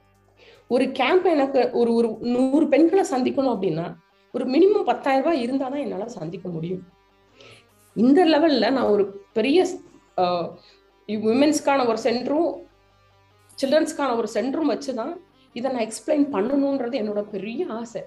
ஒரு 0.67 0.91
கேம்ப் 0.91 1.25
எனக்கு 1.25 1.69
ஒரு 1.73 1.93
ஒரு 1.93 2.17
நூறு 2.21 2.67
பெண்களை 2.67 3.03
சந்திக்கணும் 3.11 3.53
அப்படின்னா 3.55 3.95
ஒரு 4.33 4.45
மினிமம் 4.45 4.83
பத்தாயிரம் 4.83 5.23
ரூபாய் 5.23 5.45
இருந்தாதான் 5.45 5.83
என்னால 5.83 6.07
சந்திக்க 6.07 6.49
முடியும். 6.49 6.83
இந்த 8.03 8.21
லெவல்ல 8.25 8.69
நான் 8.75 8.91
ஒரு 8.93 9.03
பெரிய 9.37 9.59
உமன்ஸ்க்கான 11.31 11.85
ஒரு 11.91 11.99
சென்டரும் 12.03 12.49
சில்ட்ரன்ஸ்க்கான 13.57 14.15
ஒரு 14.19 14.27
சென்டரும் 14.33 14.71
வச்சுதான் 14.73 15.13
இதை 15.55 15.67
நான் 15.71 15.85
எக்ஸ்பிளைன் 15.85 16.25
பண்ணணுன்றது 16.33 16.95
என்னோட 17.01 17.21
பெரிய 17.33 17.65
ஆசை. 17.77 18.01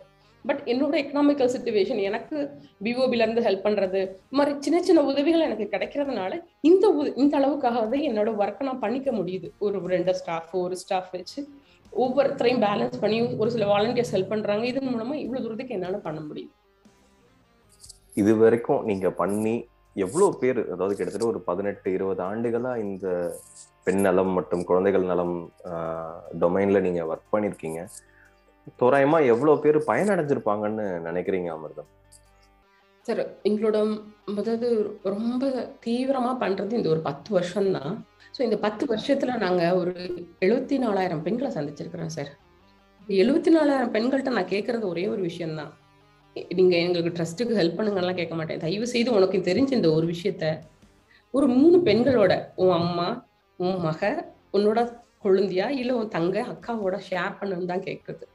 பட் 0.44 0.60
என்னோட 0.72 0.94
எக்கனாமிக்கல் 1.02 1.52
சுச்சுவேஷன் 1.54 2.00
எனக்கு 2.08 2.36
பிஓபில 2.84 3.24
இருந்து 3.24 3.44
ஹெல்ப் 3.46 3.64
பண்றது 3.66 4.00
மாதிரி 4.36 4.52
சின்ன 4.58 4.82
சின்ன 4.82 5.00
உதவிகள் 5.02 5.46
எனக்கு 5.46 5.66
கிடைக்கிறதுனால 5.72 6.32
இந்த 6.70 7.12
இந்த 7.16 7.34
அளவுக்காக 7.40 7.78
தான் 7.92 8.06
என்னோட 8.10 8.30
ஒர்க்கை 8.42 8.66
நான் 8.68 8.82
பண்ணிக்க 8.84 9.10
முடியுது. 9.12 9.48
ஒரு 9.58 9.80
ரெண்டு 9.94 10.14
ஸ்டாஃப் 10.20 10.52
ஒரு 10.64 10.76
ஸ்டாஃப் 10.82 11.10
வச்சு 11.12 11.40
ஒவ்வொருத்தரையும் 11.92 12.62
பேலன்ஸ் 12.66 13.00
பண்ணி 13.00 13.20
ஒரு 13.40 13.50
சில 13.50 13.66
வாலண்டியர்ஸ் 13.72 14.14
ஹெல்ப் 14.16 14.32
பண்றாங்க. 14.34 14.66
இதன் 14.66 14.92
மூலமா 14.92 15.16
இவ்வளவு 15.24 15.44
தூரத்துக்கு 15.46 15.76
என்னால 15.78 15.98
பண்ண 16.06 16.20
முடியும் 16.20 16.54
இது 18.14 18.32
வரைக்கும் 18.36 18.84
நீங்க 18.84 19.08
பண்ணி 19.22 19.56
எவ்வளோ 20.04 20.26
பேர் 20.40 20.60
அதாவது 20.74 20.94
கிட்டத்தட்ட 20.96 21.26
ஒரு 21.32 21.40
பதினெட்டு 21.48 21.88
இருபது 21.96 22.22
ஆண்டுகளா 22.30 22.72
இந்த 22.86 23.06
பெண் 23.86 24.02
நலம் 24.06 24.32
மற்றும் 24.38 24.64
குழந்தைகள் 24.70 25.10
நலம் 25.10 25.36
டொமைன்ல 26.42 26.80
நீங்க 26.86 27.02
ஒர்க் 27.10 27.32
பண்ணிருக்கீங்க. 27.34 27.80
தோராயமா 28.80 29.18
எவ்வளோ 29.32 29.52
பேர் 29.64 29.78
பயனடைஞ்சிருப்பாங்கன்னு 29.90 30.86
நினைக்கிறீங்க 31.06 31.48
அமிர்தம்? 31.54 31.88
சார் 33.06 33.22
எங்களோட 33.48 33.76
அதாவது 34.40 34.68
ரொம்ப 35.14 35.44
தீவிரமா 35.84 36.32
பண்றது 36.44 36.78
இந்த 36.78 36.88
ஒரு 36.94 37.02
பத்து 37.08 37.30
வருஷம் 37.36 37.70
தான் 37.76 37.94
ஸோ 38.36 38.40
இந்த 38.46 38.56
பத்து 38.64 38.84
வருஷத்துல 38.92 39.36
நாங்க 39.44 39.62
ஒரு 39.80 39.94
எழுபத்தி 40.44 40.76
நாலாயிரம் 40.84 41.22
பெண்களை 41.26 41.50
சந்திச்சிருக்கிறோம் 41.56 42.14
சார். 42.16 42.30
எழுபத்தி 43.22 43.50
நாலாயிரம் 43.56 43.94
பெண்கள்கிட்ட 43.94 44.32
நான் 44.38 44.52
கேட்கறது 44.54 44.84
ஒரே 44.92 45.04
ஒரு 45.14 45.22
விஷயம்தான். 45.28 45.72
நீங்க 46.54 46.76
எங்களுக்கு 46.76 47.12
ட்ரஸ்ட்டுக்கு 47.16 47.58
ஹெல்ப் 47.60 47.78
பண்ணுங்கலாம் 47.78 48.14
கேட்க 48.14 48.34
மாட்டேன். 48.34 48.58
தயவு 48.58 48.86
செய்து 48.86 49.12
உனக்கு 49.12 49.38
தெரிஞ்ச 49.38 49.72
இந்த 49.72 49.90
ஒரு 49.92 50.06
விஷயத்த 50.06 50.60
ஒரு 51.30 51.46
மூணு 51.46 51.78
பெண்களோட 51.78 52.32
உன் 52.54 52.70
அம்மா 52.70 53.08
உன் 53.56 53.80
மக 53.80 54.32
உன்னோட 54.52 54.80
கொழுந்தியா 55.24 55.68
இல்ல 55.68 55.96
உன் 55.96 56.08
தங்க 56.08 56.46
அக்காவோட 56.52 56.98
ஷேர் 57.10 57.38
பண்ணுன்னு 57.40 57.64
தான் 57.64 57.86
கேட்கறது 57.86 58.26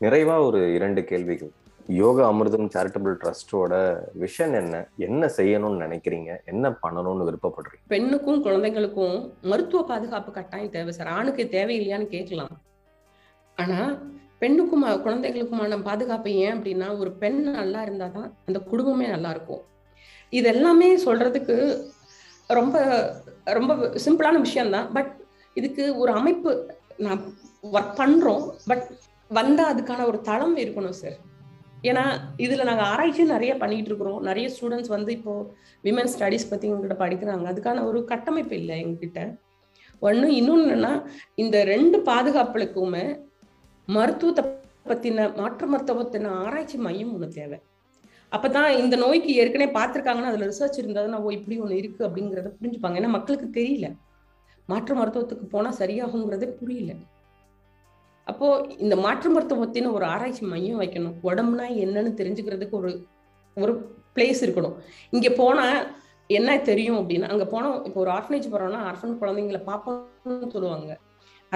நிறைவா 0.00 0.36
ஒரு 0.44 0.74
இரண்டு 0.74 1.04
கேள்விகள். 1.04 1.52
யோகா 1.86 2.24
அமிர்தம் 2.32 2.68
சேரிட்டபிள் 2.74 3.14
ட்ரஸ்டோட 3.22 3.72
விஷன் 4.20 4.54
என்ன? 4.60 4.74
என்ன 4.96 5.30
செய்யணும்னு 5.36 5.82
நினைக்கிறீங்க? 5.84 6.30
என்ன 6.44 6.70
பண்ணணும்னு 6.82 7.26
விருப்பப்படுறீங்க? 7.28 7.84
பெண்ணுக்கும் 7.86 8.44
குழந்தைங்களுக்கும் 8.44 9.16
மருத்துவ 9.42 9.82
பாதுகாப்பு 9.84 10.32
கட்டாயம் 10.32 10.70
தேவை 10.70 10.92
சார். 10.92 11.06
ஆணுக்கு 11.06 11.44
தேவையில்லையான்னு 11.50 12.06
கேட்கலாம். 12.06 12.54
ஆனா 13.54 13.80
பெண்ணுக்கும் 14.42 14.84
குழந்தைகளுக்குமான 15.06 15.78
பாதுகாப்பு 15.88 16.30
ஏன் 16.44 16.54
அப்படின்னா 16.56 16.88
ஒரு 17.02 17.10
பெண் 17.22 17.40
நல்லா 17.58 17.80
இருந்தாதான் 17.86 18.28
அந்த 18.48 18.58
குடும்பமே 18.70 19.06
நல்லா 19.14 19.30
இருக்கும். 19.34 19.62
இது 20.38 20.46
எல்லாமே 20.54 20.88
சொல்றதுக்கு 21.06 21.56
ரொம்ப 22.58 22.76
ரொம்ப 23.58 23.72
சிம்பிளான 24.06 24.36
விஷயம்தான். 24.46 24.88
பட் 24.96 25.10
இதுக்கு 25.60 25.84
ஒரு 26.02 26.12
அமைப்பு 26.20 26.50
நான் 27.06 27.20
ஒர்க் 27.76 27.98
பண்றோம். 28.00 28.44
பட் 28.70 28.86
வந்தா 29.38 29.64
அதுக்கான 29.72 30.06
ஒரு 30.10 30.18
தளம் 30.28 30.56
இருக்கணும் 30.62 30.98
சார் 31.02 31.18
ஏன்னா 31.90 32.02
இதுல 32.44 32.64
நாங்க 32.68 32.82
ஆராய்ச்சி 32.92 33.22
நிறைய 33.34 33.52
பண்ணிட்டு 33.62 33.90
இருக்கிறோம். 33.90 34.20
நிறைய 34.28 34.46
ஸ்டூடெண்ட்ஸ் 34.54 34.92
வந்து 34.96 35.10
இப்போ 35.16 35.32
விமன் 35.86 36.10
ஸ்டடீஸ் 36.14 36.50
பத்தி 36.50 36.66
எங்ககிட்ட 36.70 36.96
படிக்கிறாங்க. 37.04 37.44
அதுக்கான 37.52 37.84
ஒரு 37.88 38.00
கட்டமைப்பு 38.10 38.54
இல்லை 38.60 38.76
எங்ககிட்ட. 38.84 39.20
ஒன்று 40.06 40.28
இன்னொன்னு 40.40 40.66
என்னன்னா 40.68 40.92
இந்த 41.42 41.56
ரெண்டு 41.72 41.98
பாதுகாப்புகளுக்குமே 42.08 43.04
மருத்துவத்தை 43.88 44.44
பத்தின 44.88 45.26
மாற்று 45.36 45.66
மருத்துவத்தின 45.72 46.30
ஆராய்ச்சி 46.44 46.78
மையம் 46.78 47.12
ஒன்று 47.14 47.28
தேவை. 47.28 47.58
அப்பதான் 48.32 48.78
இந்த 48.78 48.96
நோய்க்கு 48.96 49.34
ஏற்கனவே 49.34 49.72
பார்த்துருக்காங்கன்னா 49.78 50.30
அதுல 50.32 50.46
ரிசர்ச் 50.46 50.78
இருந்ததுன்னா 50.82 51.18
ஓ 51.20 51.30
இப்படி 51.30 51.58
ஒன்று 51.58 51.76
இருக்கு 51.76 52.06
அப்படிங்கிறத 52.08 52.52
புரிஞ்சுப்பாங்க. 52.60 52.98
ஏன்னா 53.00 53.08
மக்களுக்கு 53.08 53.48
தெரியல. 53.60 53.88
மாற்று 54.66 54.94
மருத்துவத்துக்கு 54.94 55.44
போனா 55.44 55.70
சரியாகுங்கிறதே 55.78 56.48
புரியல. 56.60 56.92
அப்போ 58.24 58.66
இந்த 58.78 58.96
மாற்று 58.96 59.28
மருத்துவத்தின 59.34 59.92
ஒரு 59.92 60.04
ஆராய்ச்சி 60.04 60.46
மையம் 60.46 60.80
வைக்கணும். 60.80 61.16
உடம்புனா 61.22 61.66
என்னன்னு 61.84 62.12
தெரிஞ்சுக்கிறதுக்கு 62.20 62.70
ஒரு 62.70 63.06
ஒரு 63.56 63.72
பிளேஸ் 64.14 64.40
இருக்கணும். 64.46 64.76
இங்க 65.10 65.30
போனா 65.30 65.64
என்ன 66.26 66.58
தெரியும் 66.58 66.98
அப்படின்னா 66.98 67.28
அங்க 67.28 67.44
போனோம் 67.44 67.84
இப்போ 67.86 68.00
ஒரு 68.00 68.10
ஆர்ஃபனேஜ் 68.10 68.52
போறோம்னா 68.52 68.80
ஆர்ஃபன் 68.90 69.18
குழந்தைங்களை 69.22 69.60
பார்ப்போம்னு 69.70 70.48
சொல்லுவாங்க. 70.48 70.98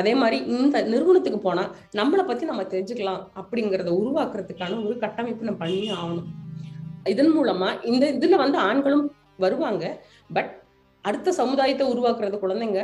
அதே 0.00 0.12
மாதிரி 0.20 0.38
இந்த 0.54 0.76
நிறுவனத்துக்கு 0.92 1.38
போனா 1.46 1.64
நம்மளை 1.98 2.24
பத்தி 2.26 2.44
நம்ம 2.50 2.62
தெரிஞ்சுக்கலாம் 2.72 3.22
அப்படிங்கறத 3.40 3.90
உருவாக்குறதுக்கான 4.00 4.78
ஒரு 4.86 4.94
கட்டமைப்பு 5.04 5.48
நம்ம 5.48 5.60
பண்ணி 5.64 5.88
ஆகணும். 6.00 6.28
இதன் 7.12 7.32
மூலமா 7.38 7.68
இந்த 7.90 8.06
இதுல 8.12 8.36
வந்து 8.44 8.58
ஆண்களும் 8.68 9.04
வருவாங்க. 9.44 9.84
பட் 10.36 10.52
அடுத்த 11.08 11.32
சமுதாயத்தை 11.32 11.84
உருவாக்குறது 11.92 12.36
குழந்தைங்க 12.44 12.80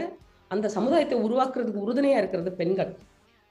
அந்த 0.48 0.66
சமுதாயத்தை 0.77 1.16
உருவாக்குறதுக்கு 1.27 1.85
உறுதுணையா 1.85 2.16
இருக்கிறது 2.22 2.53
பெண்கள். 2.53 2.92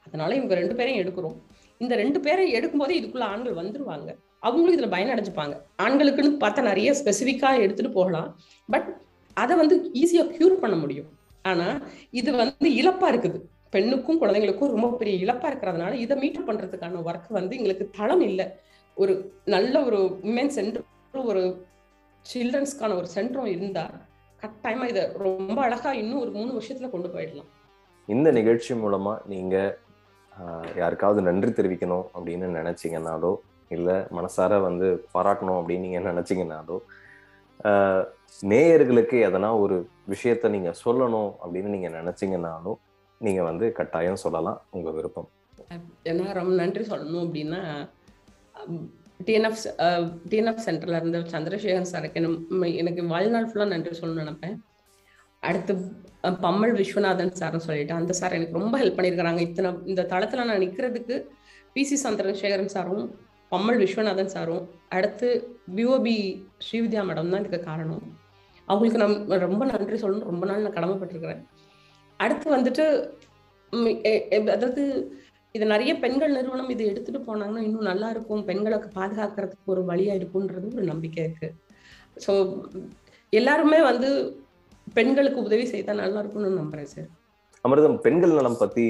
அதனால 0.05 0.35
இவங்க 0.35 0.55
ரெண்டு 0.55 0.75
பேரையும் 0.75 1.01
எடுக்கிறோம். 1.01 1.37
இந்த 1.77 1.93
ரெண்டு 1.95 2.19
பேரை 2.19 2.45
எடுக்கும்போதே 2.53 2.95
இதுக்குள்ள 3.01 3.25
ஆண்கள் 3.33 3.59
வந்துருவாங்க. 3.61 4.09
அவங்களும் 4.47 4.77
இதுல 4.77 4.89
பயனடைஞ்சுப்பாங்க. 4.95 5.55
ஆண்களுக்குன்னு 5.83 6.41
பார்த்தா 6.43 6.61
நிறைய 6.61 6.91
ஸ்பெசிஃபிக்கா 6.99 7.49
எடுத்துட்டு 7.63 7.91
போகலாம். 7.91 8.29
பட் 8.67 8.89
அதை 9.33 9.55
வந்து 9.57 9.75
ஈஸியா 10.01 10.23
கியூர் 10.35 10.61
பண்ண 10.63 10.75
முடியும். 10.75 11.09
ஆனா 11.45 11.67
இது 12.11 12.31
வந்து 12.37 12.67
இழப்பா 12.79 13.07
இருக்குது. 13.11 13.39
பெண்ணுக்கும் 13.73 14.19
குழந்தைங்களுக்கும் 14.21 14.73
ரொம்ப 14.73 14.97
பெரிய 14.97 15.15
இழப்பா 15.23 15.47
இருக்கிறதுனால 15.49 15.93
இதை 15.99 16.15
மீட் 16.17 16.47
பண்றதுக்கான 16.47 17.01
ஒர்க் 17.05 17.29
வந்து 17.31 17.57
எங்களுக்கு 17.57 17.85
தளம் 17.97 18.21
இல்லை. 18.21 18.45
ஒரு 18.97 19.13
நல்ல 19.47 19.75
ஒரு 19.85 19.99
உமன் 20.23 20.53
சென்டர் 20.55 20.87
ஒரு 21.25 21.43
சில்ட்ரன்ஸ்க்கான 22.25 22.95
ஒரு 22.95 23.07
சென்டரும் 23.15 23.51
இருந்தா 23.51 23.85
கட்டாயமா 24.41 24.85
இதை 24.87 25.03
ரொம்ப 25.19 25.57
அழகா 25.61 25.91
இன்னும் 25.93 26.21
ஒரு 26.21 26.31
மூணு 26.31 26.51
வருஷத்துல 26.53 26.89
கொண்டு 26.89 27.09
போயிடலாம். 27.09 27.49
இந்த 28.07 28.27
நிகழ்ச்சி 28.31 28.73
மூலமா 28.75 29.13
நீங்க 29.27 29.55
ஆஹ், 30.31 30.69
யாருக்காவது 30.77 31.21
நன்றி 31.21 31.49
தெரிவிக்கணும் 31.51 32.05
அப்படின்னு 32.13 32.47
நினைச்சீங்கன்னாலோ 32.55 33.31
இல்ல 33.71 33.89
மனசார 34.11 34.61
வந்து 34.61 34.87
பாராட்டணும் 35.13 35.59
அப்படின்னு 35.59 35.85
நீங்க 35.87 35.99
நினைச்சீங்கன்னாலோ 36.09 36.77
நேயர்களுக்கு 38.51 39.17
எதனா 39.27 39.49
ஒரு 39.63 39.75
விஷயத்த 40.13 40.49
நீங்க 40.49 40.69
சொல்லணும் 40.85 41.31
அப்படின்னு 41.43 41.73
நீங்க 41.75 41.89
நினைச்சீங்கன்னாலும் 41.97 42.77
நீங்க 43.25 43.41
வந்து 43.43 43.71
கட்டாயம் 43.79 44.23
சொல்லலாம். 44.23 44.59
உங்க 44.69 44.91
விருப்பம். 44.91 45.29
ஏன்னா 46.11 46.33
ரொம்ப 46.33 46.53
நன்றி 46.61 46.83
சொல்லணும் 46.91 47.25
அப்படின்னா 47.25 47.59
டிஎன்எஃப் 49.27 49.63
டிஎன்எஃப் 50.29 50.63
சென்டர்ல 50.67 50.99
இருந்த 51.01 51.19
சந்திரசேகர் 51.33 51.91
சாருக்கு 51.91 52.19
எனக்கு 52.21 52.75
எனக்கு 52.81 53.03
வாழ்நாள் 53.13 53.49
ஃபுல்லாக 53.49 53.73
நன்றி 53.73 53.99
சொல்லணும்னு 53.99 54.23
நினைப்பேன். 54.23 54.55
அடுத்து 55.49 55.73
பம்மல் 56.45 56.73
விஸ்வநாதன் 56.79 57.37
சார்னு 57.39 57.65
சொல்லிட்டு 57.67 57.93
அந்த 57.93 58.13
சார் 58.19 58.37
எனக்கு 58.37 58.59
ரொம்ப 58.59 58.75
ஹெல்ப் 58.81 58.97
பண்ணியிருக்கிறாங்க. 58.97 59.39
இத்தனை 59.47 59.71
இந்த 59.91 60.01
தளத்துல 60.09 60.47
நான் 60.49 60.63
நிற்கிறதுக்கு 60.65 61.15
பிசி 61.75 61.97
சந்திரசேகரன் 62.05 62.73
சாரும் 62.75 63.05
பம்மல் 63.51 63.81
விஸ்வநாதன் 63.81 64.33
சாரும் 64.33 64.65
அடுத்து 64.97 65.27
பிஓபி 65.77 66.17
ஸ்ரீவித்யா 66.65 67.01
மேடம் 67.07 67.31
தான் 67.33 67.41
இதுக்கு 67.43 67.59
காரணம். 67.69 68.03
அவங்களுக்கு 68.67 69.01
நான் 69.03 69.45
ரொம்ப 69.47 69.63
நன்றி 69.71 69.97
சொல்லணும். 70.03 70.29
ரொம்ப 70.31 70.45
நாள் 70.49 70.65
நான் 70.65 70.77
கடமைப்பட்டிருக்கிறேன். 70.77 71.41
அடுத்து 72.19 72.47
வந்துட்டு 72.55 72.85
அதாவது 74.55 74.83
இது 75.55 75.65
நிறைய 75.73 75.91
பெண்கள் 76.03 76.35
நிறுவனம் 76.37 76.71
இதை 76.73 76.83
எடுத்துட்டு 76.91 77.19
போனாங்கன்னா 77.27 77.63
இன்னும் 77.67 77.89
நல்லா 77.91 78.07
இருக்கும். 78.15 78.43
பெண்களுக்கு 78.49 78.89
பாதுகாக்கிறதுக்கு 78.99 79.73
ஒரு 79.73 79.81
வழியா 79.89 80.13
இருக்கும்ன்றது 80.19 80.67
ஒரு 80.77 80.85
நம்பிக்கை 80.91 81.23
இருக்கு. 81.27 81.49
ஸோ 82.25 82.33
எல்லாருமே 83.33 83.79
வந்து 83.91 84.09
பெண்களுக்கு 84.97 85.39
உதவி 85.47 85.65
செய்தா 85.73 85.93
நல்லா 86.03 86.21
இருக்கும்னு 86.21 86.59
நம்புறேன் 86.61 86.91
சார் 86.93 87.09
அமிர்தம் 87.65 87.97
பெண்கள் 88.05 88.37
நலம் 88.37 88.61
பத்தி 88.61 88.85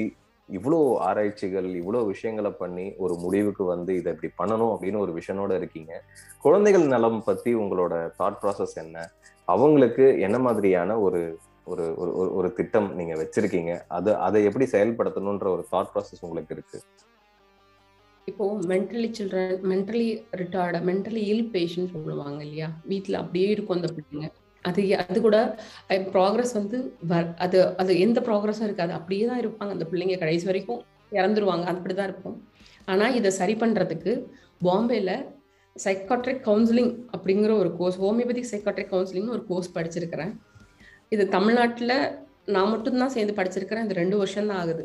இவ்வளோ 0.50 0.96
ஆராய்ச்சிகள் 0.96 1.64
இவ்வளோ 1.64 2.06
விஷயங்களை 2.06 2.50
பண்ணி 2.50 2.94
ஒரு 2.96 3.14
முடிவுக்கு 3.14 3.64
வந்து 3.64 3.94
இதை 3.94 4.14
இப்படி 4.22 4.52
பண்ணணும் 4.52 4.76
அப்படின்னு 4.80 4.98
ஒரு 4.98 5.22
விஷனோட 5.22 5.56
இருக்கீங்க. 5.56 6.02
குழந்தைகள் 6.40 6.86
நலம் 6.86 7.24
பத்தி 7.24 7.54
உங்களோட 7.54 8.10
தாட் 8.18 8.36
ப்ராசஸ் 8.42 8.74
என்ன? 8.74 9.10
அவங்களுக்கு 9.44 10.20
என்ன 10.20 10.38
மாதிரியான 10.38 11.00
ஒரு 11.00 11.38
ஒரு 11.64 11.94
ஒரு 11.96 12.24
ஒரு- 12.24 12.32
ஒரு 12.32 12.52
திட்டம் 12.52 12.94
நீங்க 12.94 13.14
வச்சிருக்கீங்க? 13.14 13.80
அது 13.88 14.16
அதை 14.16 14.44
எப்படி 14.44 14.64
செயல்படுத்தணும்ன்ற 14.64 15.48
ஒரு 15.48 15.66
தாட் 15.72 15.86
ப்ராசஸ் 15.94 16.18
உங்களுக்கு 16.20 16.54
இருக்கு. 16.54 16.82
இப்போ 18.24 18.58
mentally 18.60 19.12
children 19.18 19.58
mentally 19.62 20.24
retarded 20.36 20.80
mentally 20.80 21.16
ill 21.16 21.50
patient 21.52 21.90
சொல்லுவாங்க 21.90 22.42
இல்லையா? 22.42 22.70
வீட்டில் 22.84 23.14
அப்படியே 23.14 23.48
இருக்கும் 23.48 23.80
அந்த 23.80 23.94
பிள்ளைங்க. 23.94 24.41
அது 24.68 24.82
அது 25.02 25.18
கூட 25.26 25.38
ப்ராக்ரஸ் 26.14 26.54
வந்து 26.58 26.78
அது 27.44 27.58
அது 27.82 27.92
எந்த 28.06 28.18
ப்ராக்ரஸும் 28.28 28.66
இருக்காது. 28.68 28.92
அப்படியே 28.98 29.24
தான் 29.30 29.42
இருப்பாங்க. 29.42 29.72
அந்த 29.76 29.86
பிள்ளைங்க 29.90 30.16
கடைசி 30.22 30.46
வரைக்கும் 30.50 30.80
இறந்துருவாங்க. 31.18 31.64
அப்படி 31.72 31.94
தான் 32.00 32.10
இருக்கும். 32.10 32.36
ஆனால் 32.92 33.16
இதை 33.18 33.30
சரி 33.40 33.54
பண்ணுறதுக்கு 33.62 34.12
பாம்பேல 34.66 35.12
சைக்காட்ரிக் 35.76 36.42
கவுன்சிலிங் 36.48 36.92
அப்படிங்கிற 37.16 37.52
ஒரு 37.62 37.70
கோர்ஸ் 37.78 37.98
ஹோமியோபதிக் 38.04 38.50
சைக்காட்ரிக் 38.52 38.92
கவுன்சிலிங்னு 38.94 39.34
ஒரு 39.36 39.44
கோர்ஸ் 39.50 39.74
படிச்சிருக்கிறேன். 39.76 40.32
இது 41.14 41.24
தமிழ்நாட்டில் 41.36 41.96
நான் 42.54 42.72
மட்டும்தான் 42.72 43.14
சேர்ந்து 43.14 43.38
படிச்சிருக்கிறேன். 43.38 43.86
இது 43.86 44.00
ரெண்டு 44.02 44.16
வருஷம் 44.22 44.50
தான் 44.50 44.60
ஆகுது. 44.62 44.84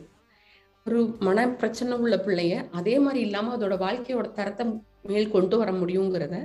ஒரு 0.86 1.00
மன 1.28 1.48
பிரச்சனை 1.62 1.96
உள்ள 2.04 2.16
பிள்ளைய 2.26 2.56
அதே 2.80 2.96
மாதிரி 3.06 3.20
இல்லாமல் 3.28 3.56
அதோட 3.56 3.76
வாழ்க்கையோட 3.86 4.28
தரத்தை 4.38 4.66
மேல் 5.10 5.34
கொண்டு 5.36 5.56
வர 5.62 5.70
முடியுங்கிறத 5.82 6.38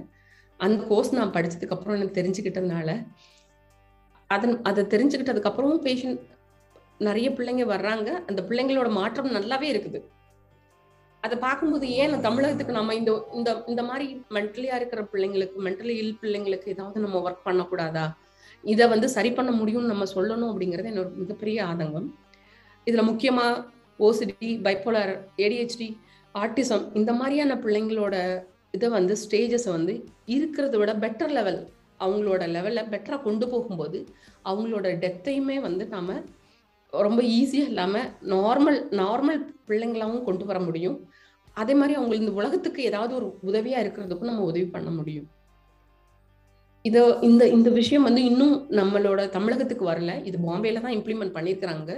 அந்த 0.64 0.81
கோர்ஸ் 0.90 1.12
நான் 1.18 1.35
படிச்சதுக்கு 1.37 1.77
அப்புறம் 1.77 1.96
எனக்கு 1.98 2.18
தெரிஞ்சுக்கிட்டதுனால 2.20 2.90
அதன் 4.31 4.57
அதை 4.68 4.83
தெரிஞ்சுக்கிட்டதுக்கு 4.94 5.51
அப்புறமும் 5.51 5.85
பேஷண்ட் 5.87 6.20
நிறைய 7.07 7.29
பிள்ளைங்க 7.31 7.64
வர்றாங்க. 7.75 8.09
அந்த 8.29 8.40
பிள்ளைங்களோட 8.48 8.88
மாற்றம் 8.98 9.35
நல்லாவே 9.37 9.68
இருக்குது. 9.75 10.01
அதை 11.25 11.37
பார்க்கும்போது 11.38 11.87
ஏன் 12.01 12.14
தமிழகத்துக்கு 12.20 12.72
நம்ம 12.72 12.94
இந்த 13.01 13.12
இந்த 13.33 13.51
இந்த 13.66 13.83
மாதிரி 13.88 14.07
மென்டலியா 14.37 14.75
இருக்கிற 14.81 15.01
பிள்ளைங்களுக்கு 15.12 15.59
மென்டலி 15.66 15.94
இல் 16.03 16.18
பிள்ளைங்களுக்கு 16.22 16.68
ஏதாவது 16.75 17.05
நம்ம 17.05 17.18
ஒர்க் 17.27 17.46
பண்ணக்கூடாதா? 17.48 18.07
இதை 18.64 18.87
வந்து 18.88 19.09
சரி 19.09 19.31
பண்ண 19.33 19.51
முடியும்னு 19.51 19.92
நம்ம 19.92 20.07
சொல்லணும் 20.14 20.51
அப்படிங்கிறது 20.53 20.90
என்னோட 20.92 21.11
மிகப்பெரிய 21.22 21.59
ஆதங்கம். 21.64 22.09
இதுல 22.87 23.03
முக்கியமா 23.11 23.46
ஓசிடி 23.98 24.51
பைப்போலார் 24.66 25.12
ஏடிஹெச்டி 25.44 25.88
ஆர்டிசம் 26.35 26.85
இந்த 27.01 27.12
மாதிரியான 27.12 27.55
பிள்ளைங்களோட 27.55 28.16
இதை 28.74 28.88
வந்து 28.88 29.14
ஸ்டேஜஸை 29.22 29.70
வந்து 29.76 29.94
இருக்கிறத 30.35 30.76
விட 30.82 30.92
பெட்டர் 31.04 31.35
லெவல் 31.38 31.58
அவங்களோட 32.00 32.42
லெவலில் 32.54 32.88
பெட்டராக 32.92 33.20
கொண்டு 33.26 33.46
போகும்போது 33.48 33.98
அவங்களோட 34.44 34.87
டெத்தையுமே 35.04 35.56
வந்து 35.66 35.85
நாம் 35.94 36.14
ரொம்ப 36.92 37.20
ஈஸியாக 37.37 37.70
இல்லாமல் 37.72 38.08
நார்மல் 38.32 38.78
நார்மல் 39.00 39.42
பிள்ளைங்களாவும் 39.68 40.24
கொண்டு 40.24 40.44
வர 40.48 40.58
முடியும். 40.58 40.96
அதே 41.56 41.74
மாதிரி 41.74 41.94
அவங்க 41.98 42.14
இந்த 42.20 42.32
உலகத்துக்கு 42.40 42.80
ஏதாவது 42.90 43.12
ஒரு 43.18 43.26
உதவியாக 43.50 43.82
இருக்கிறதுக்கும் 43.85 44.30
நம்ம 44.30 44.44
உதவி 44.50 44.66
பண்ண 44.74 44.90
முடியும். 44.90 45.28
இதை 46.85 47.00
இந்த 47.28 47.42
இந்த 47.56 47.68
விஷயம் 47.70 48.06
வந்து 48.08 48.22
இன்னும் 48.30 48.54
நம்மளோட 48.80 49.22
தமிழகத்துக்கு 49.37 49.85
வரல. 49.90 50.12
இது 50.28 50.37
பாம்பேல 50.46 50.82
தான் 50.85 50.96
இம்ப்ளிமெண்ட் 50.98 51.37
பண்ணியிருக்கிறாங்க 51.37 51.92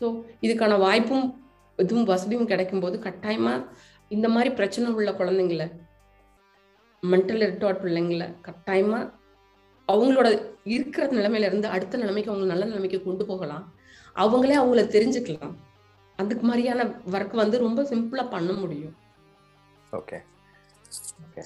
ஸோ 0.00 0.06
இதுக்கான 0.46 0.78
வாய்ப்பும் 0.86 1.26
இதுவும் 1.78 2.08
வசதியும் 2.12 2.50
கிடைக்கும் 2.52 2.82
போது 2.84 2.96
கட்டாயமாக 3.06 3.66
இந்த 4.10 4.26
மாதிரி 4.28 4.50
பிரச்சனை 4.58 4.88
உள்ள 4.98 5.10
குழந்தைங்கள 5.20 5.64
மென்டல் 7.10 7.44
இருட்டோட 7.46 7.74
பிள்ளைங்களை 7.84 8.26
கட்டாயமாக 8.40 9.10
அவங்களோட 9.92 10.28
இருக்கிற 10.64 11.06
நிலைமையில 11.06 11.48
இருந்து 11.50 11.68
அடுத்த 11.68 11.98
நிலைமைக்கு 11.98 12.30
அவங்க 12.30 12.48
நல்ல 12.50 12.64
நிலைமைக்கு 12.64 13.02
கொண்டு 13.02 13.24
போகலாம். 13.26 13.64
அவங்களே 14.16 14.56
அவங்கள 14.62 14.82
தெரிஞ்சுக்கலாம். 14.96 15.54
அதுக்கு 16.16 16.44
மாதிரியான 16.46 16.84
ஒர்க் 16.84 17.40
வந்து 17.42 17.58
ரொம்ப 17.58 17.82
சிம்பிளா 17.82 18.24
பண்ண 18.30 18.52
முடியும். 18.52 18.96
ஓகே 19.92 20.18
ஓகே 21.24 21.42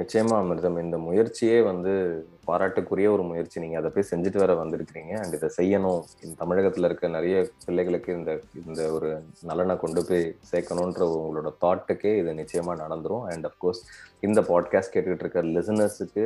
நிச்சயமா 0.00 0.34
அமிர்தம். 0.42 0.78
இந்த 0.82 0.98
முயற்சியே 0.98 1.60
வந்து 1.60 1.92
பாராட்டுக்குரிய 2.46 3.08
ஒரு 3.12 3.22
முயற்சி. 3.22 3.60
நீங்க 3.60 3.76
அதை 3.78 3.90
போய் 3.94 4.10
செஞ்சுட்டு 4.10 4.38
வர 4.38 4.52
வந்திருக்கிறீங்க. 4.54 5.12
அண்ட் 5.22 5.34
இதை 5.38 5.48
செய்யணும். 5.60 6.02
இந்த 6.22 6.34
தமிழகத்துல 6.42 6.88
இருக்க 6.90 7.08
நிறைய 7.08 7.36
பிள்ளைகளுக்கு 7.64 8.10
இந்த 8.12 8.40
இந்த 8.66 8.92
ஒரு 8.92 9.22
நலனை 9.42 9.76
கொண்டு 9.76 10.04
போய் 10.08 10.24
சேர்க்கணுன்ற 10.52 11.08
உங்களோட 11.16 11.50
தாட்டுக்கே 11.64 12.12
இது 12.18 12.32
நிச்சயமா 12.42 12.74
நடந்துரும். 12.84 13.24
அண்ட் 13.32 13.46
அஃப்கோர்ஸ் 13.46 13.82
இந்த 14.20 14.40
பாட்காஸ்ட் 14.40 14.94
கேட்டுக்கிட்டு 14.94 15.26
இருக்க 15.26 15.42
லிசனர்ஸுக்கு 15.56 16.24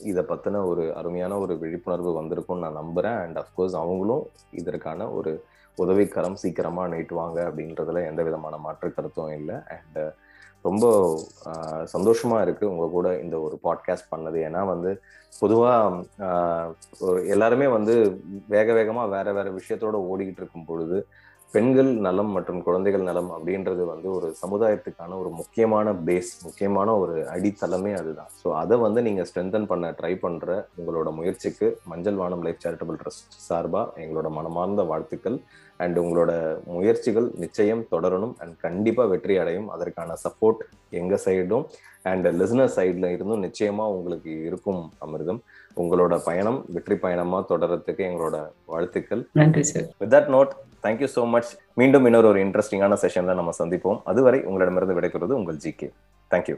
இதை 0.00 0.22
பற்றின 0.28 0.60
ஒரு 0.66 0.84
அருமையான 0.94 1.38
ஒரு 1.38 1.58
விழிப்புணர்வு 1.58 2.10
வந்திருக்கும்னு 2.22 2.64
நான் 2.66 2.80
நம்புகிறேன் 2.82 3.18
அண்ட் 3.24 3.38
அஃப்கோர்ஸ் 3.38 3.76
அவங்களும் 3.82 4.24
இதற்கான 4.50 5.10
ஒரு 5.10 5.32
உதவிக்கரம் 5.78 6.40
சீக்கிரமாக 6.42 6.96
நீட்டுவாங்க 6.96 7.38
அப்படின்றதுல 7.48 8.06
எந்த 8.06 8.22
விதமான 8.22 8.56
மாற்று 8.56 8.88
கருத்தும் 8.94 9.34
இல்லை. 9.38 9.54
அண்ட் 9.74 10.00
ரொம்ப 10.64 10.86
ஆஹ், 11.46 11.84
சந்தோஷமா 11.94 12.40
இருக்கு 12.40 12.64
உங்க 12.70 12.86
கூட 12.88 13.18
இந்த 13.18 13.36
ஒரு 13.40 13.56
பாட்காஸ்ட் 13.64 14.12
பண்ணது. 14.12 14.38
ஏன்னா 14.46 14.62
வந்து 14.66 14.90
பொதுவா 15.32 15.72
ஆஹ், 16.26 16.70
எல்லாருமே 17.28 17.66
வந்து 17.68 17.94
வேக 18.48 18.68
வேகமா 18.74 19.04
வேற 19.10 19.32
வேற 19.32 19.48
விஷயத்தோட 19.52 19.96
ஓடிக்கிட்டு 20.08 20.42
இருக்கும் 20.42 20.66
பொழுது 20.66 20.98
பெண்கள் 21.54 21.90
நலம் 22.04 22.30
மற்றும் 22.34 22.60
குழந்தைகள் 22.66 23.06
நலம் 23.08 23.30
அப்படின்றது 23.36 23.82
வந்து 23.90 24.08
ஒரு 24.16 24.28
சமுதாயத்துக்கான 24.42 25.16
ஒரு 25.22 25.30
முக்கியமான 25.40 25.92
பேஸ் 26.06 26.30
முக்கியமான 26.44 26.94
ஒரு 27.02 27.16
அடித்தளமே 27.34 27.92
அதுதான். 27.98 28.30
ஸோ 28.42 28.48
அதை 28.60 28.76
வந்து 28.84 29.00
நீங்க 29.06 29.22
ஸ்ட்ரென்தன் 29.28 29.68
பண்ண 29.72 29.90
ட்ரை 29.98 30.12
பண்ற 30.22 30.54
உங்களோட 30.80 31.10
முயற்சிக்கு 31.18 31.68
மஞ்சள் 31.92 32.20
வானம் 32.22 32.44
லைஃப் 32.46 32.62
சேரிட்டபிள் 32.64 32.98
ட்ரஸ்ட் 33.02 33.36
சார்பா 33.48 33.82
எங்களோட 34.04 34.30
மனமார்ந்த 34.38 34.84
வாழ்த்துக்கள். 34.92 35.38
அண்ட் 35.82 35.96
உங்களோட 36.04 36.32
முயற்சிகள் 36.76 37.28
நிச்சயம் 37.44 37.84
தொடரணும் 37.92 38.34
அண்ட் 38.42 38.56
கண்டிப்பா 38.66 39.04
வெற்றி 39.12 39.36
அடையும். 39.42 39.68
அதற்கான 39.76 40.16
சப்போர்ட் 40.24 40.60
எங்க 41.00 41.14
சைடும் 41.26 41.64
அண்ட் 42.10 42.26
லிசனர் 42.40 42.74
சைட்ல 42.78 43.06
இருந்தும் 43.14 43.44
நிச்சயமா 43.46 43.84
உங்களுக்கு 43.96 44.32
இருக்கும் 44.48 44.82
அமிர்தம். 45.06 45.40
உங்களோட 45.82 46.14
பயணம் 46.28 46.60
வெற்றி 46.76 46.96
பயணமா 47.06 47.40
தொடர்றதுக்கு 47.52 48.04
எங்களோட 48.10 48.36
வாழ்த்துக்கள். 48.72 49.24
நன்றி 49.40 49.64
sir 49.72 49.88
with 50.02 50.14
that 50.16 50.30
note 50.36 50.52
thank you 50.84 51.08
so 51.16 51.28
much 51.28 51.50
மீண்டும் 51.74 52.04
இன்னொரு 52.04 52.28
ஒரு 52.28 52.44
இன்ட்ரெஸ்டிங்கான 52.44 52.96
செஷனில் 53.04 53.38
நம்ம 53.40 53.50
சந்திப்போம். 53.58 54.00
அதுவரை 54.04 54.42
உங்களிடமிருந்து 54.42 55.00
விடைபெறுவது 55.00 55.38
உங்கள் 55.40 55.56
ஜி 55.56 55.72
கே 55.72 55.90
தேங்க்யூ 56.30 56.56